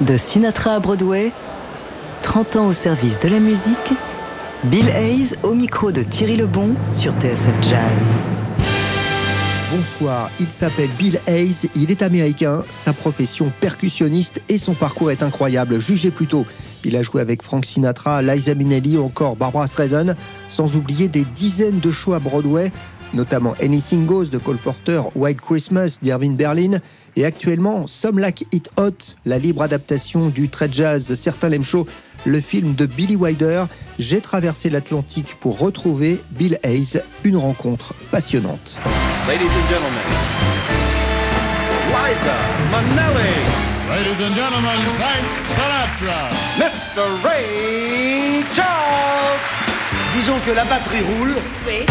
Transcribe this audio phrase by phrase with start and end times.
[0.00, 1.30] De Sinatra à Broadway,
[2.22, 3.92] 30 ans au service de la musique,
[4.64, 8.18] Bill Hayes au micro de Thierry Lebon sur TSF Jazz.
[9.70, 15.22] Bonsoir, il s'appelle Bill Hayes, il est américain, sa profession percussionniste et son parcours est
[15.22, 15.78] incroyable.
[15.78, 16.46] Jugez plutôt.
[16.82, 20.14] Il a joué avec Frank Sinatra, Liza Minnelli ou encore Barbara Streisand,
[20.48, 22.72] sans oublier des dizaines de shows à Broadway,
[23.12, 26.78] notamment Anything Goes de Cole Porter, White Christmas d'Irving Berlin,
[27.16, 31.86] et actuellement Some Like It Hot, la libre adaptation du très jazz Certains l'aiment chaud,
[32.24, 33.64] le film de Billy Wilder.
[33.98, 38.78] J'ai traversé l'Atlantique pour retrouver Bill Hayes, une rencontre passionnante.
[39.28, 40.06] Ladies and gentlemen,
[41.90, 42.36] Liza
[42.70, 43.34] Minnelli,
[43.90, 46.30] Ladies and gentlemen, Frank Sinatra.
[46.58, 47.06] Mr.
[47.24, 49.46] Ray Charles.
[50.14, 51.34] Disons que la batterie roule,
[51.66, 51.86] Oui,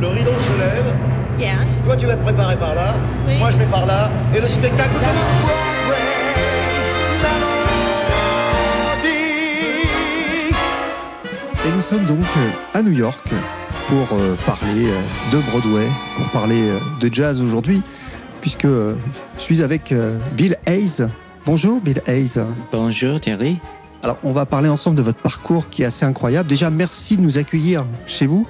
[0.00, 0.94] le rideau se lève,
[1.38, 1.58] bien.
[1.84, 3.38] toi tu vas te préparer par là, Oui.
[3.38, 5.52] moi je vais par là, et le spectacle commence.
[11.66, 13.28] Et nous sommes donc euh, à New York
[13.88, 15.00] pour euh, parler euh,
[15.32, 16.62] de Broadway, pour parler
[17.00, 17.82] de jazz aujourd'hui,
[18.40, 18.94] puisque je
[19.38, 19.92] suis avec
[20.32, 21.06] Bill Hayes.
[21.44, 22.38] Bonjour Bill Hayes.
[22.72, 23.58] Bonjour Thierry.
[24.02, 26.48] Alors on va parler ensemble de votre parcours qui est assez incroyable.
[26.48, 28.46] Déjà merci de nous accueillir chez vous.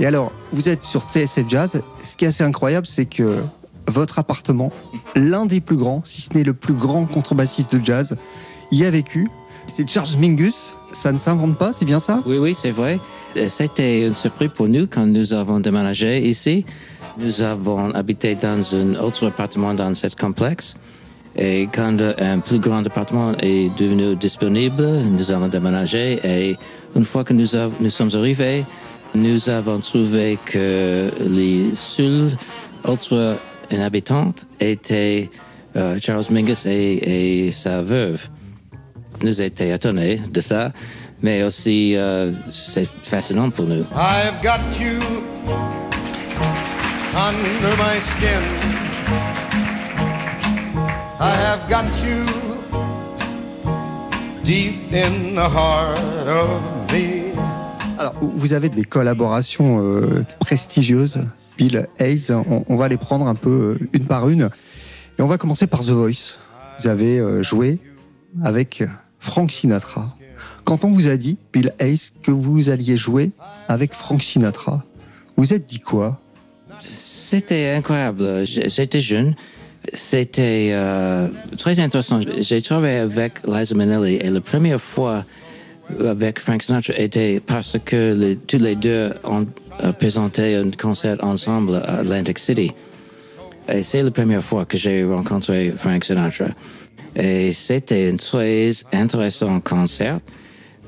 [0.00, 1.80] Et alors vous êtes sur TSF Jazz.
[2.02, 3.42] Ce qui est assez incroyable c'est que
[3.88, 4.70] votre appartement,
[5.16, 8.16] l'un des plus grands, si ce n'est le plus grand contrebassiste de jazz,
[8.70, 9.28] y a vécu.
[9.66, 10.74] C'est Charles Mingus.
[10.92, 12.22] Ça ne s'invente pas, c'est bien ça?
[12.26, 12.98] Oui, oui, c'est vrai.
[13.36, 16.64] Euh, C'était une surprise pour nous quand nous avons déménagé ici.
[17.18, 20.76] Nous avons habité dans un autre appartement dans ce complexe.
[21.36, 26.18] Et quand un plus grand appartement est devenu disponible, nous avons déménagé.
[26.24, 26.56] Et
[26.96, 27.46] une fois que nous,
[27.90, 28.64] sommes arrivés,
[29.14, 32.30] nous avons trouvé que les seuls
[32.84, 33.38] autres
[33.70, 35.30] inhabitants étaient
[35.76, 38.28] euh, Charles Mingus et, sa veuve.
[39.22, 40.72] nous étions étonnés de ça,
[41.22, 43.84] mais aussi euh, c'est fascinant pour nous.
[43.94, 45.00] I've got you
[47.14, 48.42] under my skin.
[51.20, 52.24] I have got you
[54.44, 55.98] deep in the heart
[56.28, 57.17] of me.
[57.98, 61.18] Alors, vous avez des collaborations euh, prestigieuses,
[61.56, 62.30] Bill Hayes.
[62.68, 64.50] On, va les prendre un peu euh, une par une.
[65.18, 66.36] Et on va commencer par The Voice.
[66.78, 67.80] Vous avez euh, joué
[68.44, 68.84] avec
[69.18, 70.14] Frank Sinatra.
[70.62, 73.32] Quand on vous a dit, Bill Hayes, que vous alliez jouer
[73.66, 74.84] avec Frank Sinatra,
[75.36, 76.20] vous êtes dit quoi?
[76.80, 78.46] C'était incroyable.
[78.46, 79.34] J'étais jeune.
[79.92, 80.76] C'était
[81.56, 82.20] très intéressant.
[82.40, 85.24] J'ai travaillé avec Liza Minnelli et la première fois
[86.06, 89.46] avec Frank Sinatra était parce que les- tous les deux ont
[89.84, 92.72] euh, présenté un concert ensemble à Atlantic City.
[93.72, 96.46] Et c'est la première fois que j'ai rencontré Frank Sinatra.
[97.16, 100.20] Et c'était un très intéressant concert.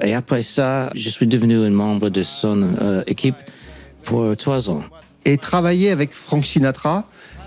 [0.03, 3.37] Et après ça, je suis devenu un membre de son euh, équipe
[4.03, 4.83] pour trois ans.
[5.25, 7.05] Et travailler avec Frank Sinatra,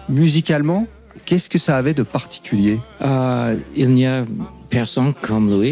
[0.07, 0.85] musicalement,
[1.25, 2.79] qu'est-ce que ça avait de particulier?
[3.01, 4.23] Euh, il n'y a
[4.73, 5.71] personne comme lui.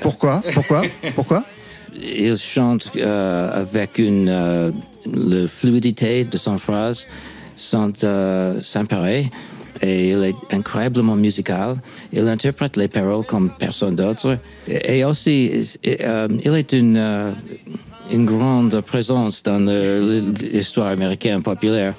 [0.00, 0.42] Pourquoi?
[0.54, 0.82] Pourquoi?
[1.16, 1.42] Pourquoi?
[1.94, 4.70] Il chante euh, avec une euh,
[5.06, 7.06] la fluidité de son phrase
[8.04, 9.30] euh, sans pareil
[9.82, 11.76] et il est incroyablement musical.
[12.12, 15.36] Il interprète les paroles comme personne d'autre et, et aussi
[15.86, 17.32] euh, il est une euh,
[18.12, 19.62] une grande présence dans
[20.52, 21.94] l'histoire américaine populaire.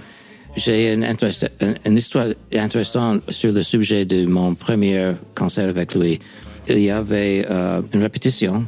[0.58, 6.20] J'ai une, histoire intéressante sur le sujet de mon premier concert avec lui.
[6.68, 8.66] Il y avait euh, une répétition.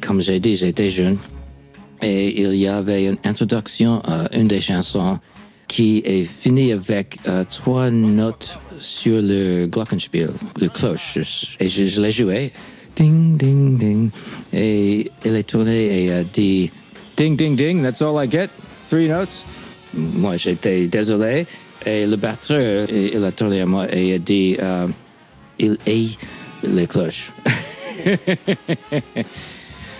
[0.00, 1.18] Comme j'ai dit, j'étais jeune.
[2.02, 5.18] Et il y avait une introduction à une des chansons
[5.66, 10.30] qui est finie avec euh, trois notes sur le glockenspiel,
[10.60, 11.18] le cloche.
[11.58, 12.52] Et je, je l'ai joué.
[12.94, 14.10] Ding, ding, ding.
[14.52, 16.70] Et il est tourné et a dit
[17.16, 18.50] Ding, ding, ding, that's all I get.
[18.88, 19.44] Three notes.
[19.96, 21.46] Moi, j'étais désolé.
[21.86, 24.86] Et le batteur, il il a tourné à moi et a dit euh,
[25.58, 26.06] Il hait
[26.62, 27.32] les cloches.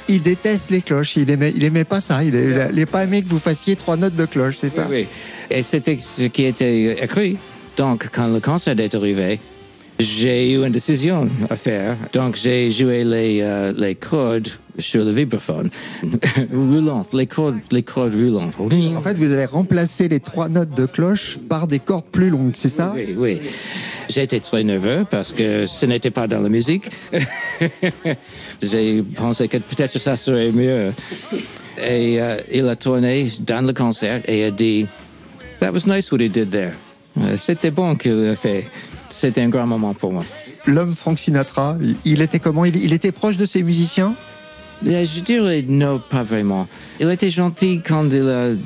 [0.07, 3.05] Il déteste les cloches, il aimait, il aimait pas ça, il, il, il a pas
[3.05, 4.87] aimé que vous fassiez trois notes de cloche, c'est ça?
[4.91, 5.07] Oui, oui.
[5.51, 7.39] Et c'était ce qui était écrit.
[7.79, 9.41] Donc, quand le concert est arrivé,
[9.99, 11.97] j'ai eu une décision à faire.
[12.13, 14.49] Donc, j'ai joué les, euh, les cordes
[14.79, 15.71] sur le vibraphone.
[16.53, 18.55] roulantes, les cordes, les cordes roulantes.
[18.61, 22.53] En fait, vous avez remplacé les trois notes de cloche par des cordes plus longues,
[22.55, 22.93] c'est ça?
[22.95, 23.41] Oui, oui.
[24.09, 26.85] J'étais très nerveux parce que ce n'était pas dans la musique.
[28.63, 30.93] J'ai pensé que peut-être ça serait mieux.
[31.79, 34.87] Et euh, il a tourné dans le concert et a dit
[35.61, 36.73] That was nice what he did there.
[37.19, 38.67] Euh, C'était bon qu'il a fait.
[39.11, 40.25] C'était un grand moment pour moi.
[40.67, 42.65] l'homme Frank Sinatra, il- était comment?
[42.65, 44.15] Il, était proche de ses musiciens?
[44.85, 46.67] Je dirais non, pas vraiment.
[47.01, 48.57] Il était gentil quand il a euh,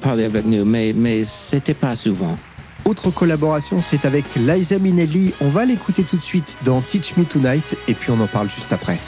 [0.00, 2.36] parlé avec nous, mais, mais c'était pas souvent.
[2.84, 5.32] Autre collaboration, c'est avec Liza Minnelli.
[5.40, 8.50] On va l'écouter tout de suite dans Teach Me Tonight et puis on en parle
[8.50, 8.98] juste après.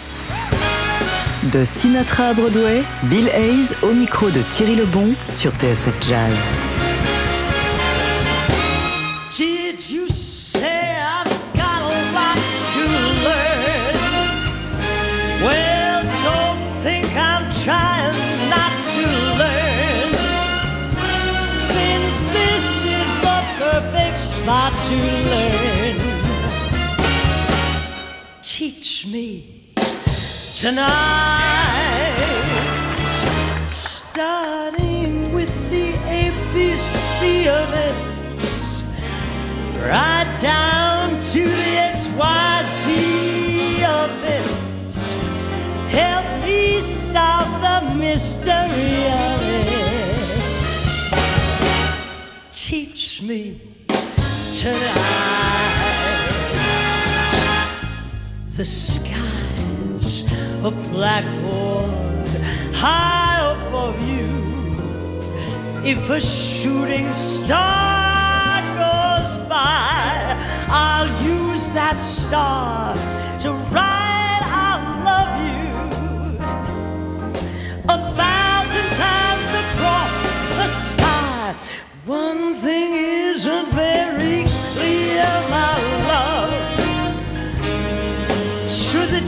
[1.53, 6.66] De Sinatra à Broadway, Bill Hayes au micro de Thierry Lebon sur TSF Jazz.
[29.17, 29.73] Me
[30.55, 32.19] tonight.
[33.69, 35.89] Starting with the
[36.21, 37.97] ABC of it
[39.89, 42.85] right down to the XYZ
[44.01, 44.49] of it.
[46.01, 48.97] Help me solve the mystery
[49.29, 50.17] of it.
[52.53, 53.43] Teach me
[54.61, 55.86] tonight.
[58.57, 60.25] The skies
[60.65, 62.31] a blackboard
[62.73, 64.33] high above you.
[65.85, 70.37] If a shooting star goes by,
[70.71, 72.95] I'll use that star
[73.41, 73.96] to write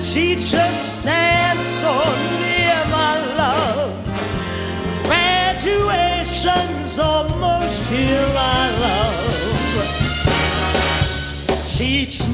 [0.08, 1.92] Should the teacher stand so
[2.40, 3.92] near, my love?
[5.04, 9.84] Graduation's almost here, my love.
[11.66, 12.27] Teach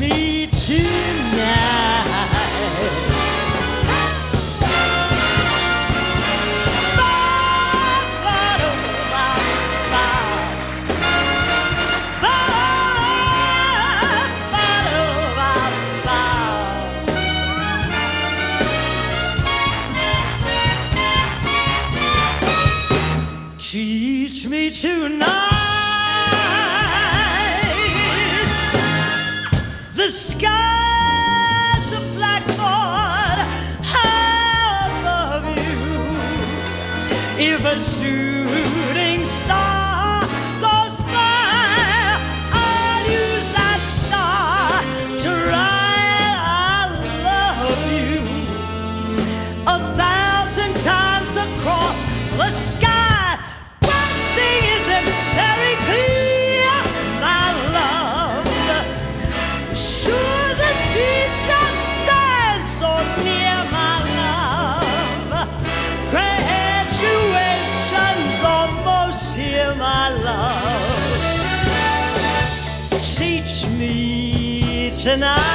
[75.14, 75.53] me tonight,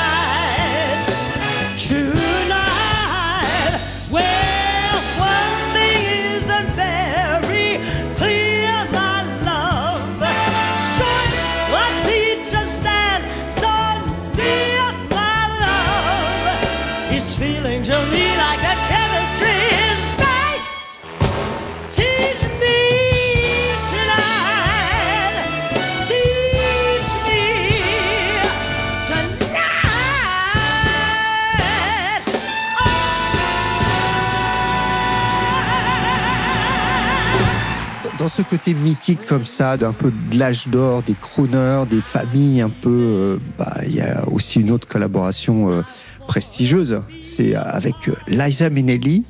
[38.30, 42.62] Dans ce côté mythique comme ça, d'un peu de l'âge d'or, des crooners, des familles
[42.62, 42.90] un peu...
[42.92, 45.82] euh, bah, Il y a aussi une autre collaboration euh,
[46.28, 49.26] prestigieuse, c'est avec euh, Liza Minnelli.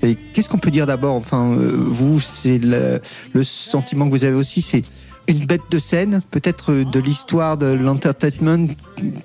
[0.00, 1.14] Et qu'est-ce qu'on peut dire d'abord?
[1.14, 3.02] Enfin, vous, c'est le,
[3.44, 4.82] sentiment que vous avez aussi, c'est
[5.26, 8.66] une bête de scène, peut-être de l'histoire de l'entertainment,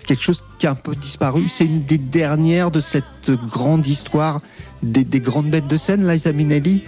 [0.05, 1.47] quelque chose qui a un peu disparu.
[1.47, 4.41] C'est une des dernières de cette grande histoire
[4.81, 6.83] des, des grandes bêtes de scène, Liza Minnelli,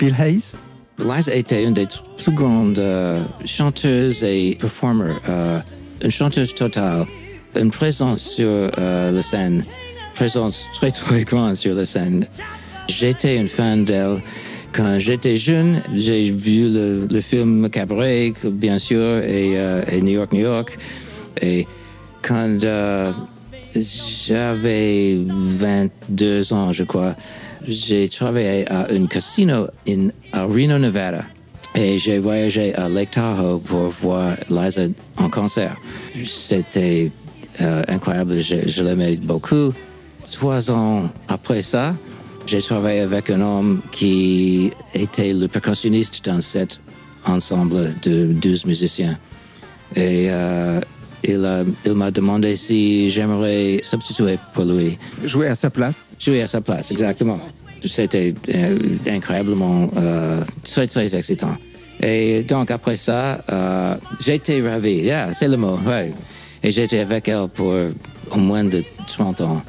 [0.00, 0.56] Bill Hayes?
[0.98, 1.86] Liza était une des
[2.22, 5.58] plus grandes euh, chanteuses et performers, euh,
[6.02, 7.04] une chanteuse totale,
[7.56, 9.64] une présence sur euh, la scène,
[10.14, 12.26] présence très très grande sur la scène.
[12.88, 14.22] J'étais une fan d'elle.
[14.72, 20.32] Quand j'étais jeune, j'ai vu le, film Cabaret, bien sûr, et, euh, et New York,
[20.32, 20.76] New York.
[21.40, 21.66] Et
[22.22, 22.58] quand
[23.76, 27.14] j'avais 22 ans, je crois,
[27.66, 31.24] j'ai travaillé à un casino in, à Reno, Nevada.
[31.74, 35.76] Et j'ai voyagé à Lake Tahoe pour voir Liza en concert.
[36.24, 37.10] C'était
[37.60, 39.72] euh, incroyable, je, je l'aimais beaucoup.
[40.30, 41.94] Trois ans après ça,
[42.46, 46.80] j'ai travaillé avec un homme qui était le percussionniste dans cet
[47.26, 49.18] ensemble de 12 musiciens.
[49.96, 50.80] Euh,
[51.24, 54.98] il, a- il m'a demandé si j'aimerais substituer pour lui.
[55.24, 56.06] Jouer à sa place?
[56.20, 57.38] Jouer à sa place, exactement.
[57.86, 61.56] C'était euh, incroyablement euh, très, très excitant.
[62.02, 64.94] Et donc, après ça, euh, j'étais ravi.
[65.02, 66.12] Yeah, c'est le mot, ouais.
[66.62, 67.74] Et j'étais avec elle pour
[68.30, 69.62] au moins de 30 ans.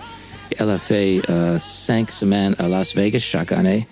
[0.58, 3.86] Elle a fait euh, cinq semaines à Las Vegas chaque année.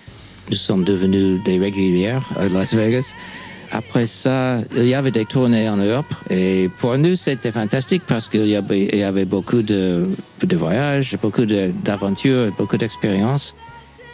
[0.50, 3.12] Nous sommes devenus des régulières à Las Vegas.
[3.74, 8.28] Après ça, il y avait des tournées en Europe et pour nous, c'était fantastique parce
[8.28, 10.06] qu'il y avait, beaucoup de,
[10.52, 13.56] voyages, beaucoup d'aventures, beaucoup d'expériences.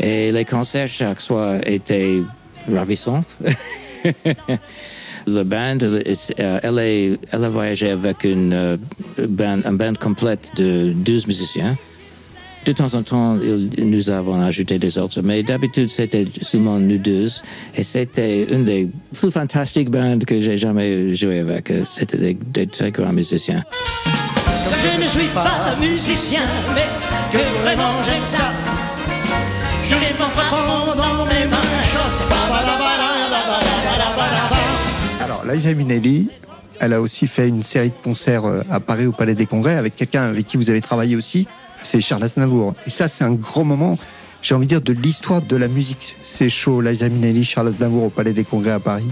[0.00, 2.22] Et les concerts chaque soir étaient
[2.72, 3.24] ravissants.
[5.26, 8.78] Le band, elle, euh, elle, a voyagé avec une euh,
[9.38, 11.76] un band complète de 12 musiciens.
[12.66, 16.98] De temps en temps, il- nous avons ajouté des autres, mais d'habitude, c'était seulement nous
[16.98, 17.28] deux.
[17.74, 18.88] Et c'était une des
[19.18, 21.72] plus fantastiques bandes que j'ai jamais joué avec.
[21.90, 23.64] C'était des, des très grands musiciens.
[24.04, 26.42] Comme je ne suis pas musicien,
[26.74, 26.86] mais
[27.32, 28.52] que vraiment j'aime ça.
[29.82, 31.56] J'irai m'en frappant dans mes mains.
[35.24, 36.28] Alors, Liza Minnelli,
[36.78, 39.76] elle a aussi fait une série de concerts euh, à Paris au Palais des Congrès
[39.76, 41.46] avec quelqu'un avec qui vous avez travaillé aussi.
[41.82, 42.74] C'est Charles Aznavour.
[42.86, 43.98] Et ça, c'est un grand moment,
[44.42, 46.16] j'ai envie de dire, de l'histoire de la musique.
[46.22, 49.08] Ces shows, Liza Minnelli, Charles Aznavour au Palais des Congrès à Paris.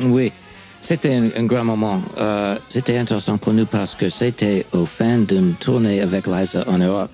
[0.00, 0.32] Oui,
[0.80, 2.00] c'était un, grand moment.
[2.18, 6.78] Euh, c'était intéressant pour nous parce que c'était au fin d'une tournée avec Liza en
[6.78, 7.10] Europe.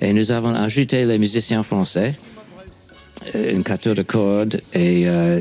[0.00, 2.14] Et nous avons ajouté les musiciens français,
[3.34, 5.40] euh, une quatuor de cordes et euh,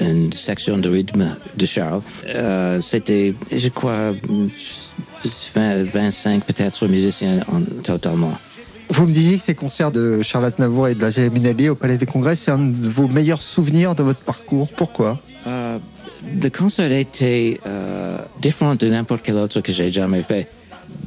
[0.00, 2.02] une section de rythme de Charles.
[2.82, 4.12] C'était, je crois,
[5.24, 8.32] 20, 25 peut-être musiciens en, totalement.
[8.88, 11.96] Vous me disiez que ces concerts de Charles Aznavour et de Liza Minnelli au Palais
[11.96, 14.68] des Congrès, c'est un de vos meilleurs souvenirs de votre parcours.
[14.76, 15.18] Pourquoi?
[15.46, 15.78] Euh,
[16.42, 20.46] le concert était euh, différent de n'importe quel autre que j'ai jamais fait.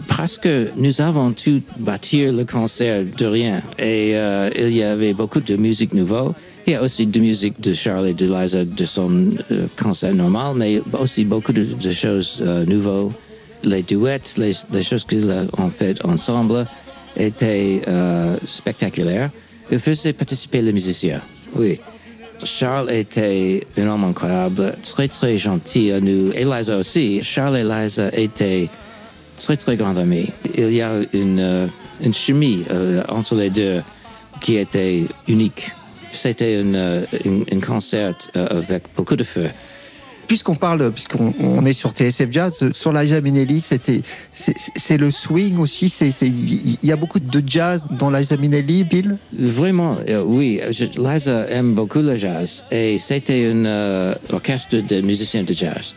[0.07, 3.61] Parce que nous avons tout bâti le concert de rien.
[3.77, 6.31] Et euh, il y avait beaucoup de musique nouvelle.
[6.65, 9.29] Il y a aussi de musique de Charles et de Liza de son
[9.79, 13.11] concert normal, mais aussi beaucoup de, de choses nouvelles.
[13.65, 16.65] Les duets, les, choses qu'ils ont faites ensemble
[17.17, 19.31] étaient euh, spectaculaires.
[19.71, 21.21] Ils faisaient participer les musiciens,
[21.55, 21.79] oui.
[22.43, 26.31] Charles était un homme incroyable, très très gentil à nous.
[26.33, 27.21] Et Liza aussi.
[27.23, 28.69] Charles et Liza étaient
[29.39, 30.29] très très grands amis.
[30.55, 31.67] Il y a une, euh,
[32.03, 33.81] une chimie euh, entre les deux
[34.41, 35.71] qui était unique.
[36.11, 39.49] C'était un concert avec beaucoup de feu.
[40.27, 44.01] Puisqu'on parle, puisqu'on on est sur TSF Jazz, sur Liza Minnelli, c'était,
[44.33, 45.93] c'est le swing aussi.
[46.21, 49.17] Il y a beaucoup de jazz dans Liza Minnelli, Bill?
[49.37, 50.59] Vraiment, euh, oui.
[50.71, 55.93] Je- Liza aime beaucoup le jazz et c'était un euh, orchestre de musiciens de jazz.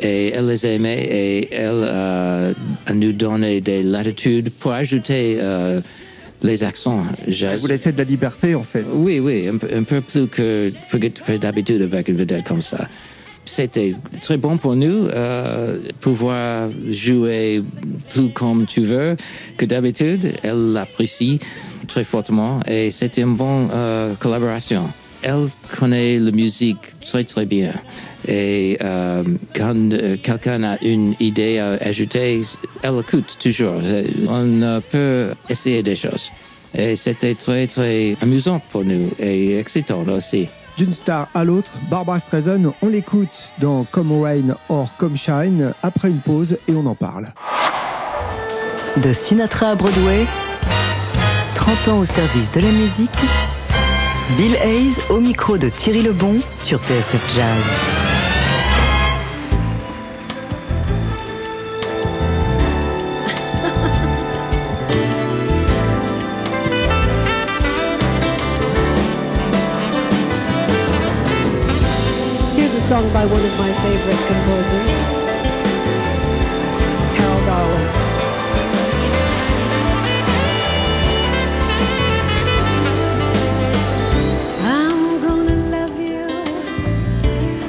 [0.00, 2.52] Et elle les aimait et elle euh,
[2.94, 5.38] nous donné des latitudes pour ajouter
[6.42, 7.60] les accents jazz.
[7.60, 8.84] Vous laissez de la liberté, en fait.
[8.90, 12.88] Oui, oui, un, peu- un peu plus que, que d'habitude avec une vedette comme ça.
[13.50, 17.60] C'était très bon pour nous euh, pouvoir jouer
[18.08, 19.16] plus comme tu veux
[19.56, 20.34] que d'habitude.
[20.44, 21.40] Elle l'apprécie
[21.88, 24.88] très fortement et c'était une bonne euh, collaboration.
[25.22, 27.72] Elle connaît la musique très très bien.
[28.28, 29.90] Et euh, quand
[30.22, 32.42] quelqu'un a une idée à ajouter,
[32.82, 33.82] elle écoute toujours.
[34.28, 36.30] On peut essayer des choses.
[36.72, 40.46] Et c'était très, très amusant pour nous et excitant aussi.
[40.80, 46.08] D'une star à l'autre, Barbara Streisand, on l'écoute dans Come Rain or Come Shine après
[46.08, 47.34] une pause et on en parle.
[48.96, 50.24] De Sinatra à Broadway,
[51.54, 53.10] 30 ans au service de la musique,
[54.38, 58.09] Bill Hayes au micro de Thierry Lebon sur TSF Jazz.
[73.00, 74.94] Song by one of my favorite composers,
[77.16, 77.86] Harold Arlen.
[84.76, 86.26] I'm gonna love you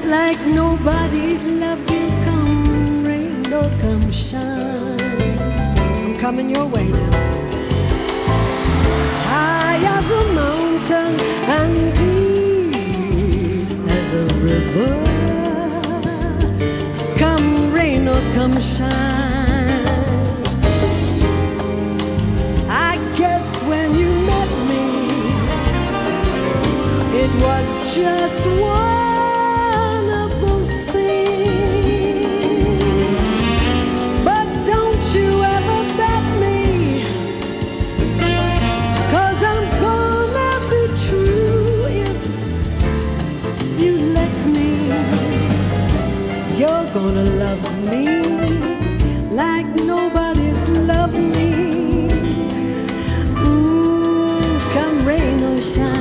[0.09, 2.05] like nobody's loved you.
[2.25, 5.39] Come rain or come shine.
[5.79, 7.19] I'm coming your way now.
[9.31, 11.13] High as a mountain
[11.57, 15.10] and deep as a river.
[27.93, 28.30] just
[47.13, 48.05] gonna love me
[49.31, 52.07] like nobody's loved me.
[53.35, 56.00] Mm, come rain or shine.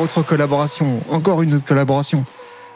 [0.00, 2.24] Autre collaboration, encore une autre collaboration,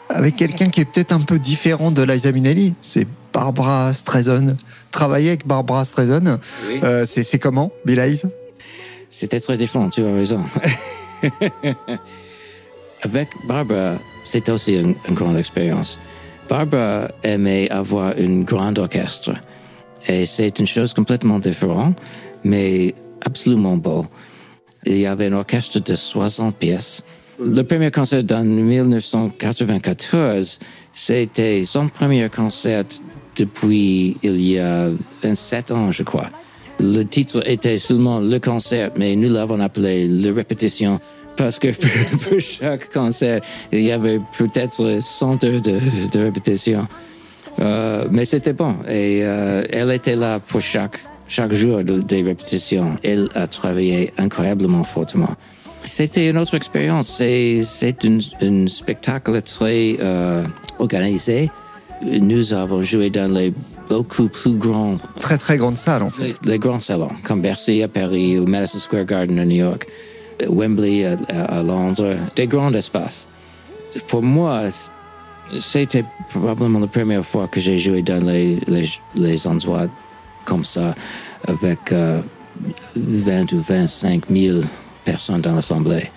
[0.09, 4.55] avec quelqu'un qui est peut-être un peu différent de Liza Minnelli, c'est Barbara Streisand.
[4.91, 6.79] Travailler avec Barbara Streisand, Oui.
[6.83, 8.01] euh, c'est comment, Bill
[9.09, 10.41] C'était très différent, tu as raison.
[13.03, 15.99] Avec Barbara, c'était aussi une, une grande expérience.
[16.49, 19.31] Barbara aimait avoir une grande orchestre.
[20.07, 21.97] Et c'est une chose complètement différente,
[22.43, 22.93] mais
[23.25, 24.05] absolument beau.
[24.85, 27.03] Il y avait un orchestre de 60 pièces.
[27.39, 30.59] Le premier concert en 1994,
[30.93, 32.83] c'était son premier concert
[33.35, 34.89] depuis il y a
[35.23, 36.29] 27 ans, je crois.
[36.79, 40.99] Le titre était seulement le concert, mais nous l'avons appelé le répétition
[41.35, 41.69] parce que
[42.29, 43.41] pour, chaque concert,
[43.71, 45.79] il y avait peut-être 100 heures de,
[46.19, 46.87] répétition.
[47.59, 48.75] Euh, mais c'était bon.
[48.87, 52.95] Et euh, elle était là pour chaque, chaque jour de- des répétitions.
[53.03, 55.35] Elle a travaillé incroyablement fortement.
[55.85, 57.07] C'était une autre expérience.
[57.07, 60.43] C'est, c'est un, spectacle très euh,
[60.79, 61.51] organisé.
[62.01, 63.53] Nous avons joué dans les
[63.89, 66.35] beaucoup plus grands Très très grande salle en fait.
[66.43, 69.87] les, les grands salons, comme Bercy à Paris ou Madison Square Garden à New York,
[70.47, 73.27] Wembley à, à- à Londres, des grands espaces.
[74.07, 74.63] Pour moi,
[75.59, 79.87] c'était probablement la première fois que j'ai joué dans les, les, les endroits
[80.45, 80.95] comme ça,
[81.47, 82.21] avec euh,
[82.95, 84.59] 20 ou 25 000
[85.03, 86.09] personnes dans l'Assemblée.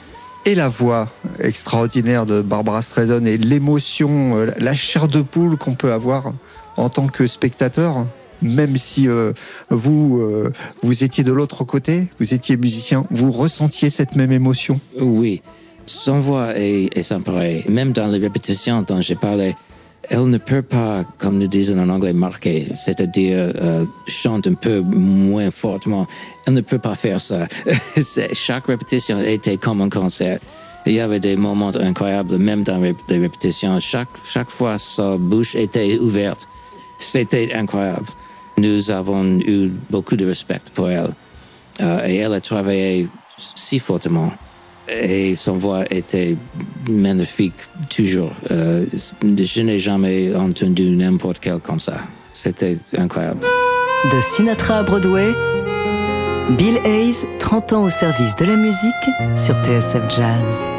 [0.44, 1.09] Et la voix
[1.40, 6.33] extraordinaire de Barbara Streisand et l'émotion, euh, la chair de poule qu'on peut avoir
[6.77, 8.07] en tant que spectateur,
[8.42, 9.33] même si euh,
[9.70, 14.79] vous, euh, vous étiez de l'autre côté, vous étiez musicien, vous ressentiez cette même émotion?
[15.01, 15.42] Oui,
[15.87, 17.64] son voix est, est sans pareil.
[17.68, 19.57] Même dans les répétitions dont j'ai parlé,
[20.11, 24.81] elle ne peut pas, comme nous disons en anglais, marquer, c'est-à-dire euh, chante un peu
[24.81, 26.07] moins fortement.
[26.47, 27.47] Elle ne peut pas faire ça.
[28.33, 30.38] Chaque répétition était comme un concert.
[30.87, 33.81] Il y avait des moments incroyables, même dans les répétitions.
[33.81, 36.47] Chaque, chaque fois, sa bouche était ouverte.
[36.99, 38.07] C'était incroyable.
[38.59, 41.11] Nous avons eu beaucoup de respect pour elle.
[41.81, 43.09] Euh, et elle a travaillé
[43.55, 44.33] si fortement.
[44.88, 46.37] Et son voix était
[46.88, 47.55] magnifique
[47.90, 48.33] toujours.
[48.51, 48.85] Euh,
[49.22, 51.99] je n'ai jamais entendu n'importe quel comme ça.
[52.33, 53.40] C'était incroyable.
[54.05, 55.33] De Sinatra à Broadway,
[56.51, 60.75] Bill Hayes, 30 ans au service de la musique sur TSF Jazz.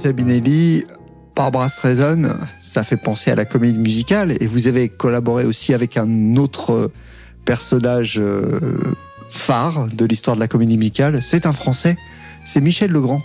[0.00, 0.84] Liza Minnelli,
[1.36, 2.22] Barbara Streisand,
[2.58, 4.34] ça fait penser à la comédie musicale.
[4.40, 6.90] Et vous avez collaboré aussi avec un autre
[7.44, 8.60] personnage euh,
[9.28, 11.22] phare de l'histoire de la comédie musicale.
[11.22, 11.98] C'est un Français,
[12.46, 13.20] c'est Michel Legrand.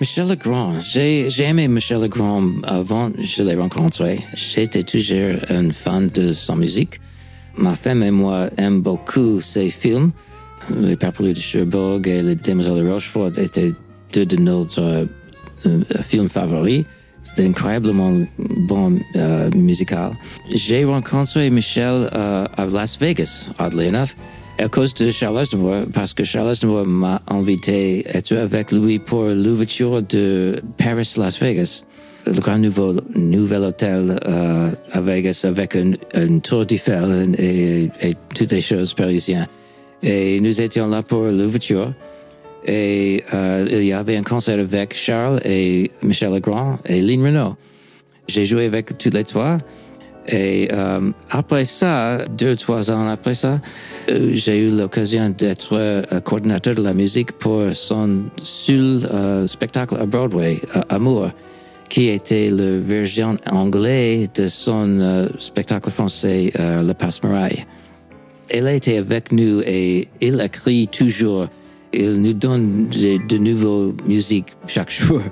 [0.00, 4.18] Michel Legrand, j'ai aimé Michel Legrand avant je l'ai rencontré.
[4.34, 7.00] J'étais toujours un fan de sa musique.
[7.56, 10.10] Ma femme et moi aiment beaucoup ses films.
[10.76, 13.72] Les Parapluies de Cherbourg et Les Demoiselles de Rochefort étaient
[14.12, 14.66] deux de nos
[15.66, 16.84] euh, films favoris.
[17.22, 18.12] C'était incroyablement
[18.68, 20.10] bon euh, musical.
[20.54, 24.14] J'ai rencontré Michel euh, à Las Vegas, oddly enough,
[24.58, 28.98] à cause de Charles Aznavour, parce que Charles Aznavour m'a invité à être avec lui
[28.98, 31.84] pour l'ouverture de Paris-Las Vegas,
[32.26, 38.14] le grand nouveau, nouvel hôtel euh, à Vegas avec un, un tour d'Eiffel et, et
[38.34, 39.46] toutes les choses parisiennes.
[40.02, 41.94] Et nous étions là pour l'ouverture.
[42.66, 47.56] Et euh, il y avait un concert avec Charles et Michel Legrand et Lynn Renault.
[48.26, 49.58] J'ai joué avec tous les trois.
[50.26, 53.60] Et euh, après ça, deux, trois ans après ça,
[54.08, 59.06] euh, j'ai eu l'occasion d'être coordinateur de la musique pour son seul
[59.46, 61.28] spectacle à Broadway, Amour,
[61.90, 67.66] qui était la version anglaise de son spectacle français, Le Passe-Muraille.
[68.48, 71.48] Elle était avec nous et il écrit toujours.
[71.96, 75.22] Il nous donne de, nouvelles musiques chaque jour,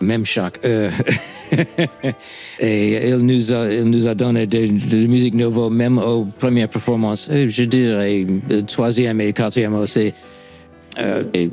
[0.00, 0.92] même chaque heure.
[2.60, 4.58] et il nous a, il nous a donné de,
[4.96, 7.28] la musique nouvelle, même aux premières performances.
[7.30, 8.26] Je dirais,
[8.66, 10.12] troisième et quatrième aussi.
[10.98, 11.50] Euh, et,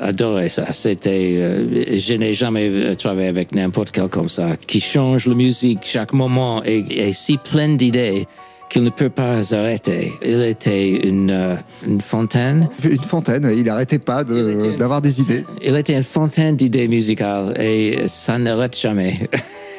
[0.00, 0.72] adoré ça.
[0.72, 5.34] C'était, euh, je n'ai jamais euh, travaillé avec n'importe quel comme ça, qui change la
[5.34, 8.26] musique chaque moment et, et si plein d'idées
[8.68, 10.12] qu'il ne peut pas arrêter.
[10.24, 11.54] Il était une, euh,
[11.86, 12.68] une fontaine.
[12.84, 15.44] Une fontaine, il n'arrêtait pas de- d'avoir des idées.
[15.62, 19.28] Il était une fontaine d'idées musicales et ça n'arrête jamais.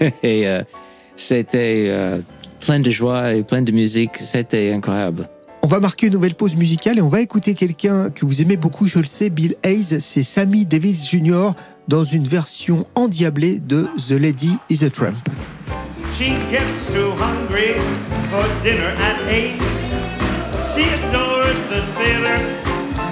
[0.23, 0.62] et euh,
[1.15, 2.19] c'était euh,
[2.65, 4.17] plein de joie et plein de musique.
[4.17, 5.30] C'était incroyable.
[5.62, 8.56] On va marquer une nouvelle pause musicale et on va écouter quelqu'un que vous aimez
[8.56, 11.49] beaucoup, je le sais, Bill Hayes, c'est Sammy Davis Jr.
[11.89, 15.15] dans une version endiablée de The Lady is a Tramp.
[16.19, 17.75] She gets too hungry
[18.27, 19.55] for dinner at eight.
[20.75, 22.38] She adores the theater,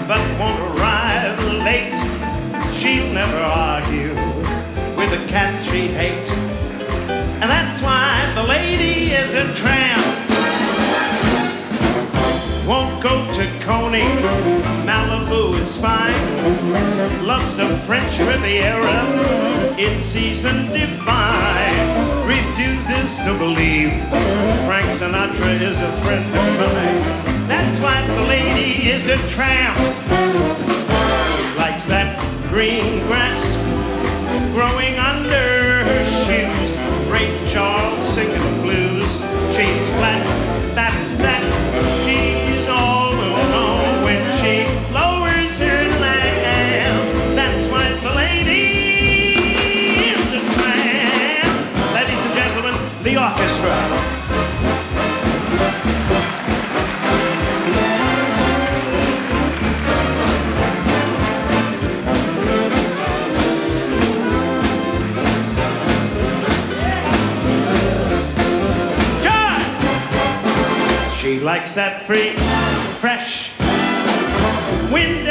[0.09, 1.95] but won't arrive late.
[2.73, 4.13] She'll never argue
[4.97, 6.31] with a cat she hates.
[7.39, 9.96] And that's why the lady is a tramp.
[12.67, 14.03] Won't go to Coney,
[14.83, 16.13] Malibu is fine.
[17.25, 19.05] Loves the French Riviera
[19.77, 22.27] in season divine.
[22.27, 23.93] Refuses to believe
[24.67, 27.47] Frank Sinatra is a friend of mine.
[27.47, 29.77] That's why the lady is a tramp.
[31.57, 33.61] Likes that green grass
[34.53, 35.56] growing under
[71.27, 72.37] She likes that free,
[73.01, 73.51] fresh
[74.89, 75.27] wind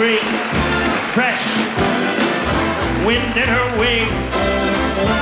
[0.00, 0.16] free,
[1.12, 1.44] fresh
[3.04, 4.08] wind in her wing.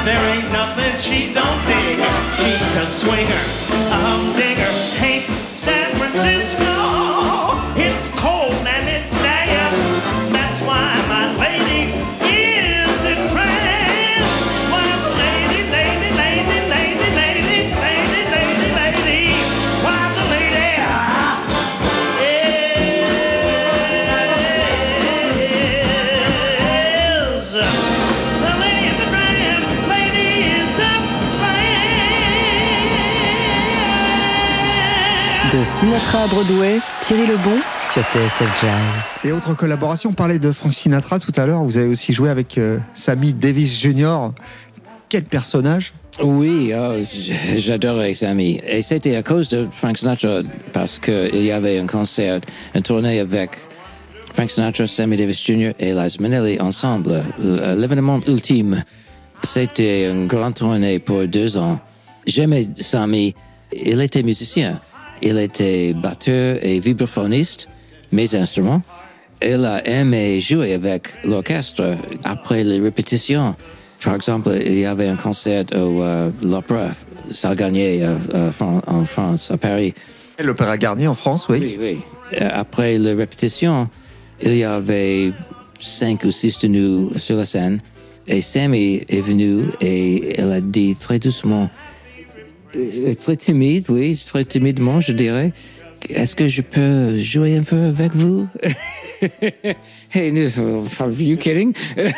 [0.07, 1.99] There ain't nothing she don't dig.
[2.39, 3.43] She's a swinger,
[3.91, 4.71] a humdinger,
[5.03, 5.18] hates
[35.79, 38.71] Sinatra à Broadway, Thierry Lebon sur TSF Jazz.
[39.25, 41.63] Et autre collaboration, on parlait de Frank Sinatra tout à l'heure.
[41.63, 44.31] Vous avez aussi joué avec euh, Sammy Davis Jr.
[45.09, 45.93] Quel personnage?
[46.21, 46.95] Oui, oh,
[47.57, 48.61] j'adorais Sammy.
[48.67, 50.41] Et c'était à cause de Frank Sinatra,
[50.73, 52.41] parce qu'il y avait un concert,
[52.75, 53.51] une tournée avec
[54.35, 55.73] Frank Sinatra, Sammy Davis Jr.
[55.79, 57.23] et Liza Minnelli ensemble.
[57.39, 58.83] L- L'événement ultime,
[59.45, 61.79] c'était une grande tournée pour deux ans.
[62.27, 63.35] J'aimais Sammy.
[63.73, 64.81] Il était musicien.
[65.23, 67.69] Il était batteur et vibraphoniste,
[68.13, 68.83] mes instruments.
[69.43, 73.55] Il a aimé jouer avec l'orchestre après les répétitions.
[74.03, 76.91] Par exemple, il y avait un concert au euh, l'Opéra
[77.31, 79.93] Salle Garnier euh, euh, en France, à Paris.
[80.43, 81.59] L'Opéra Garnier en France, oui.
[81.61, 81.99] Oui, oui.
[82.41, 83.89] Euh, Après les répétitions,
[84.43, 85.33] il y avait
[85.81, 87.81] cinq ou six de nous sur la scène.
[88.27, 91.71] Et Sammy est venu et elle a dit très doucement,
[93.19, 95.53] très timide, oui, très timidement, je dirais,
[96.09, 98.49] est-ce que je peux jouer un peu avec vous?
[100.13, 100.33] hey,
[101.01, 101.75] are you kidding?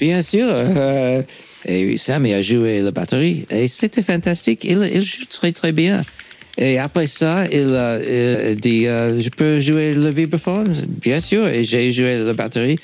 [0.00, 0.46] Bien sûr.
[0.48, 1.22] euh,
[1.64, 4.64] et Sammy a joué la batterie et c'était fantastique.
[4.64, 6.04] Il, il joue très très bien.
[6.56, 10.72] Et après ça, il a, il a dit euh, Je peux jouer le vibraphone?
[11.00, 11.48] Bien sûr.
[11.48, 12.78] Et j'ai joué la batterie.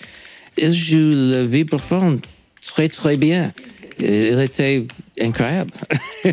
[0.57, 2.20] Il joue le vibraphone
[2.61, 3.53] très très bien.
[4.00, 4.85] Il était
[5.20, 5.72] incroyable.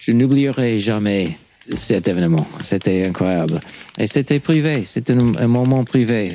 [0.00, 1.36] Je n'oublierai jamais
[1.74, 2.46] cet événement.
[2.60, 3.60] C'était incroyable.
[3.98, 4.84] Et c'était privé.
[4.84, 6.32] C'était un, moment privé.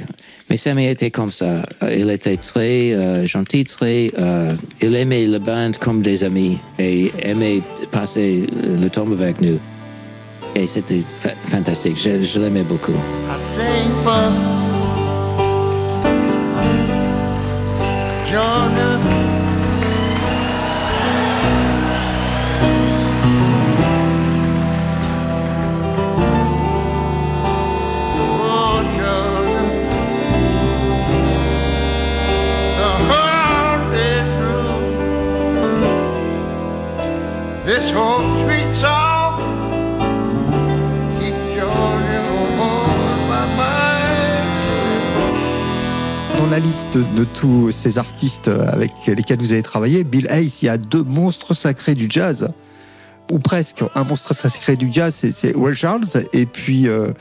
[0.49, 1.63] Mais Sammy était comme ça.
[1.83, 4.11] Euh, Il était très euh, gentil, très.
[4.17, 9.59] euh, il aimait le band comme des amis et aimait passer le temps avec nous.
[10.55, 11.97] Et c'était fa- fantastique.
[11.97, 12.91] Je, l'aimais beaucoup.
[12.91, 14.59] I sing for.
[46.87, 51.03] De tous ces artistes avec lesquels vous avez travaillé, Bill Hayes, il y a deux
[51.03, 52.47] monstres sacrés du jazz.
[53.31, 53.83] Ou presque.
[53.95, 56.05] Un monstre sacré du jazz, c'est- Ray Charles.
[56.31, 57.11] Et puis euh,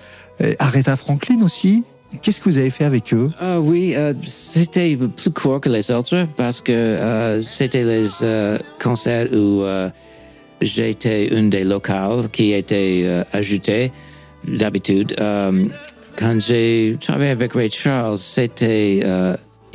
[0.41, 1.83] et Aretha Franklin aussi.
[2.23, 3.31] Qu'est-ce que vous avez fait avec eux?
[3.41, 8.59] Ah oui, euh, c'était plus court que les autres parce que euh, c'était les euh,
[8.83, 9.65] concerts où
[10.63, 13.93] j'étais une des locales qui était ajoutée
[14.47, 15.15] d'habitude.
[15.19, 19.03] Quand j'ai travaillé avec Ray Charles, c'était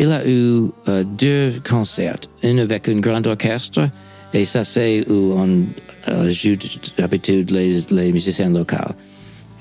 [0.03, 3.89] il a eu euh, deux concerts, un avec un grand orchestre
[4.33, 5.63] et ça c'est où on
[6.09, 6.57] euh, joue
[6.97, 8.91] d'habitude les, musiciens locaux.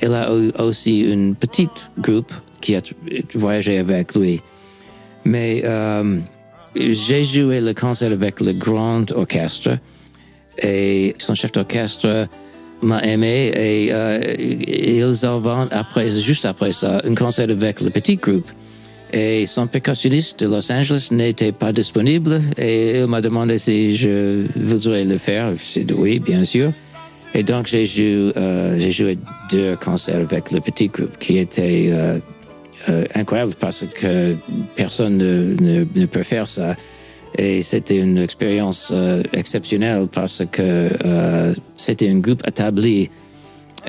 [0.02, 2.80] Il a eu aussi une petite groupe qui a
[3.34, 4.40] voyagé avec lui.
[5.24, 6.18] Mais euh,
[6.74, 9.78] j'ai joué le concert avec le grand orchestre
[10.60, 12.26] et son chef d'orchestre
[12.82, 13.92] m'a aimé et
[14.98, 18.50] ils avaient après, juste après ça, un concert avec le petit groupe.
[19.12, 24.46] Et son percussionniste de Los Angeles n'était pas disponible et il m'a demandé si je
[24.56, 25.52] voudrais le faire.
[25.54, 26.70] J'ai dit oui, bien sûr.
[27.34, 29.18] Et donc, j'ai joué, euh, j'ai joué
[29.50, 32.18] deux concerts avec le petit groupe qui était euh,
[32.88, 34.34] euh, incroyable parce que
[34.76, 36.74] personne ne, ne, ne peut faire ça.
[37.38, 38.92] Et c'était une expérience
[39.32, 40.88] exceptionnelle parce que
[41.78, 43.08] c'était un groupe établi.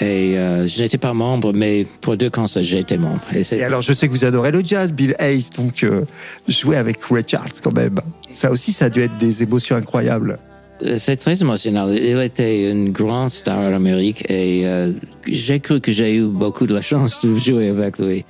[0.01, 3.21] Et euh, je n'étais pas membre, mais pour deux concerts, j'ai été membre.
[3.51, 6.01] Et alors, je sais que vous adorez le jazz, Bill Hayes, donc euh,
[6.47, 7.99] jouer avec Ray Charles quand même.
[8.31, 10.39] Ça aussi, ça a dû être des émotions incroyables.
[10.83, 11.95] Euh, C'est très émotionnel.
[12.03, 14.91] Il était une grande star en Amérique et euh,
[15.27, 18.25] j'ai cru que j'ai eu beaucoup de la chance de jouer avec lui.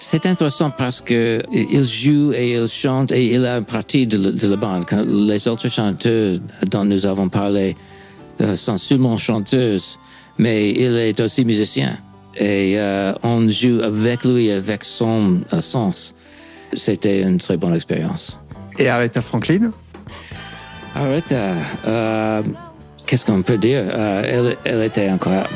[0.00, 4.16] C'est intéressant parce que il joue et il chante et il a une partie de,
[4.16, 4.84] la- de la bande.
[4.88, 7.76] Quand les autres chanteurs dont nous avons parlé
[8.56, 9.98] sont seulement chanteuses,
[10.40, 11.90] mais il est aussi musicien.
[12.34, 16.14] Et euh, on joue avec lui, avec son euh, sens.
[16.72, 18.38] C'était une très bonne expérience.
[18.78, 19.70] Et Aretha Franklin?
[20.94, 22.42] Arrête, euh,
[23.06, 23.82] qu'est-ce qu'on peut dire?
[23.84, 25.48] Euh, elle, elle était incroyable.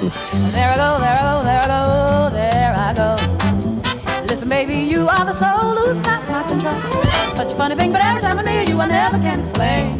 [0.53, 4.29] There I go, there I go, there I go, there I go.
[4.29, 6.75] Listen, baby, you are the soul who stops my control.
[7.37, 9.97] Such a funny thing, but every time I'm near you, I never can explain.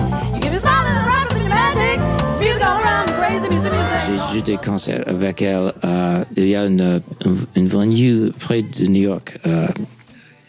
[4.07, 5.73] J'ai joué des concerts avec elle.
[5.83, 7.01] euh, il y a une,
[7.57, 9.67] venue près de New York euh,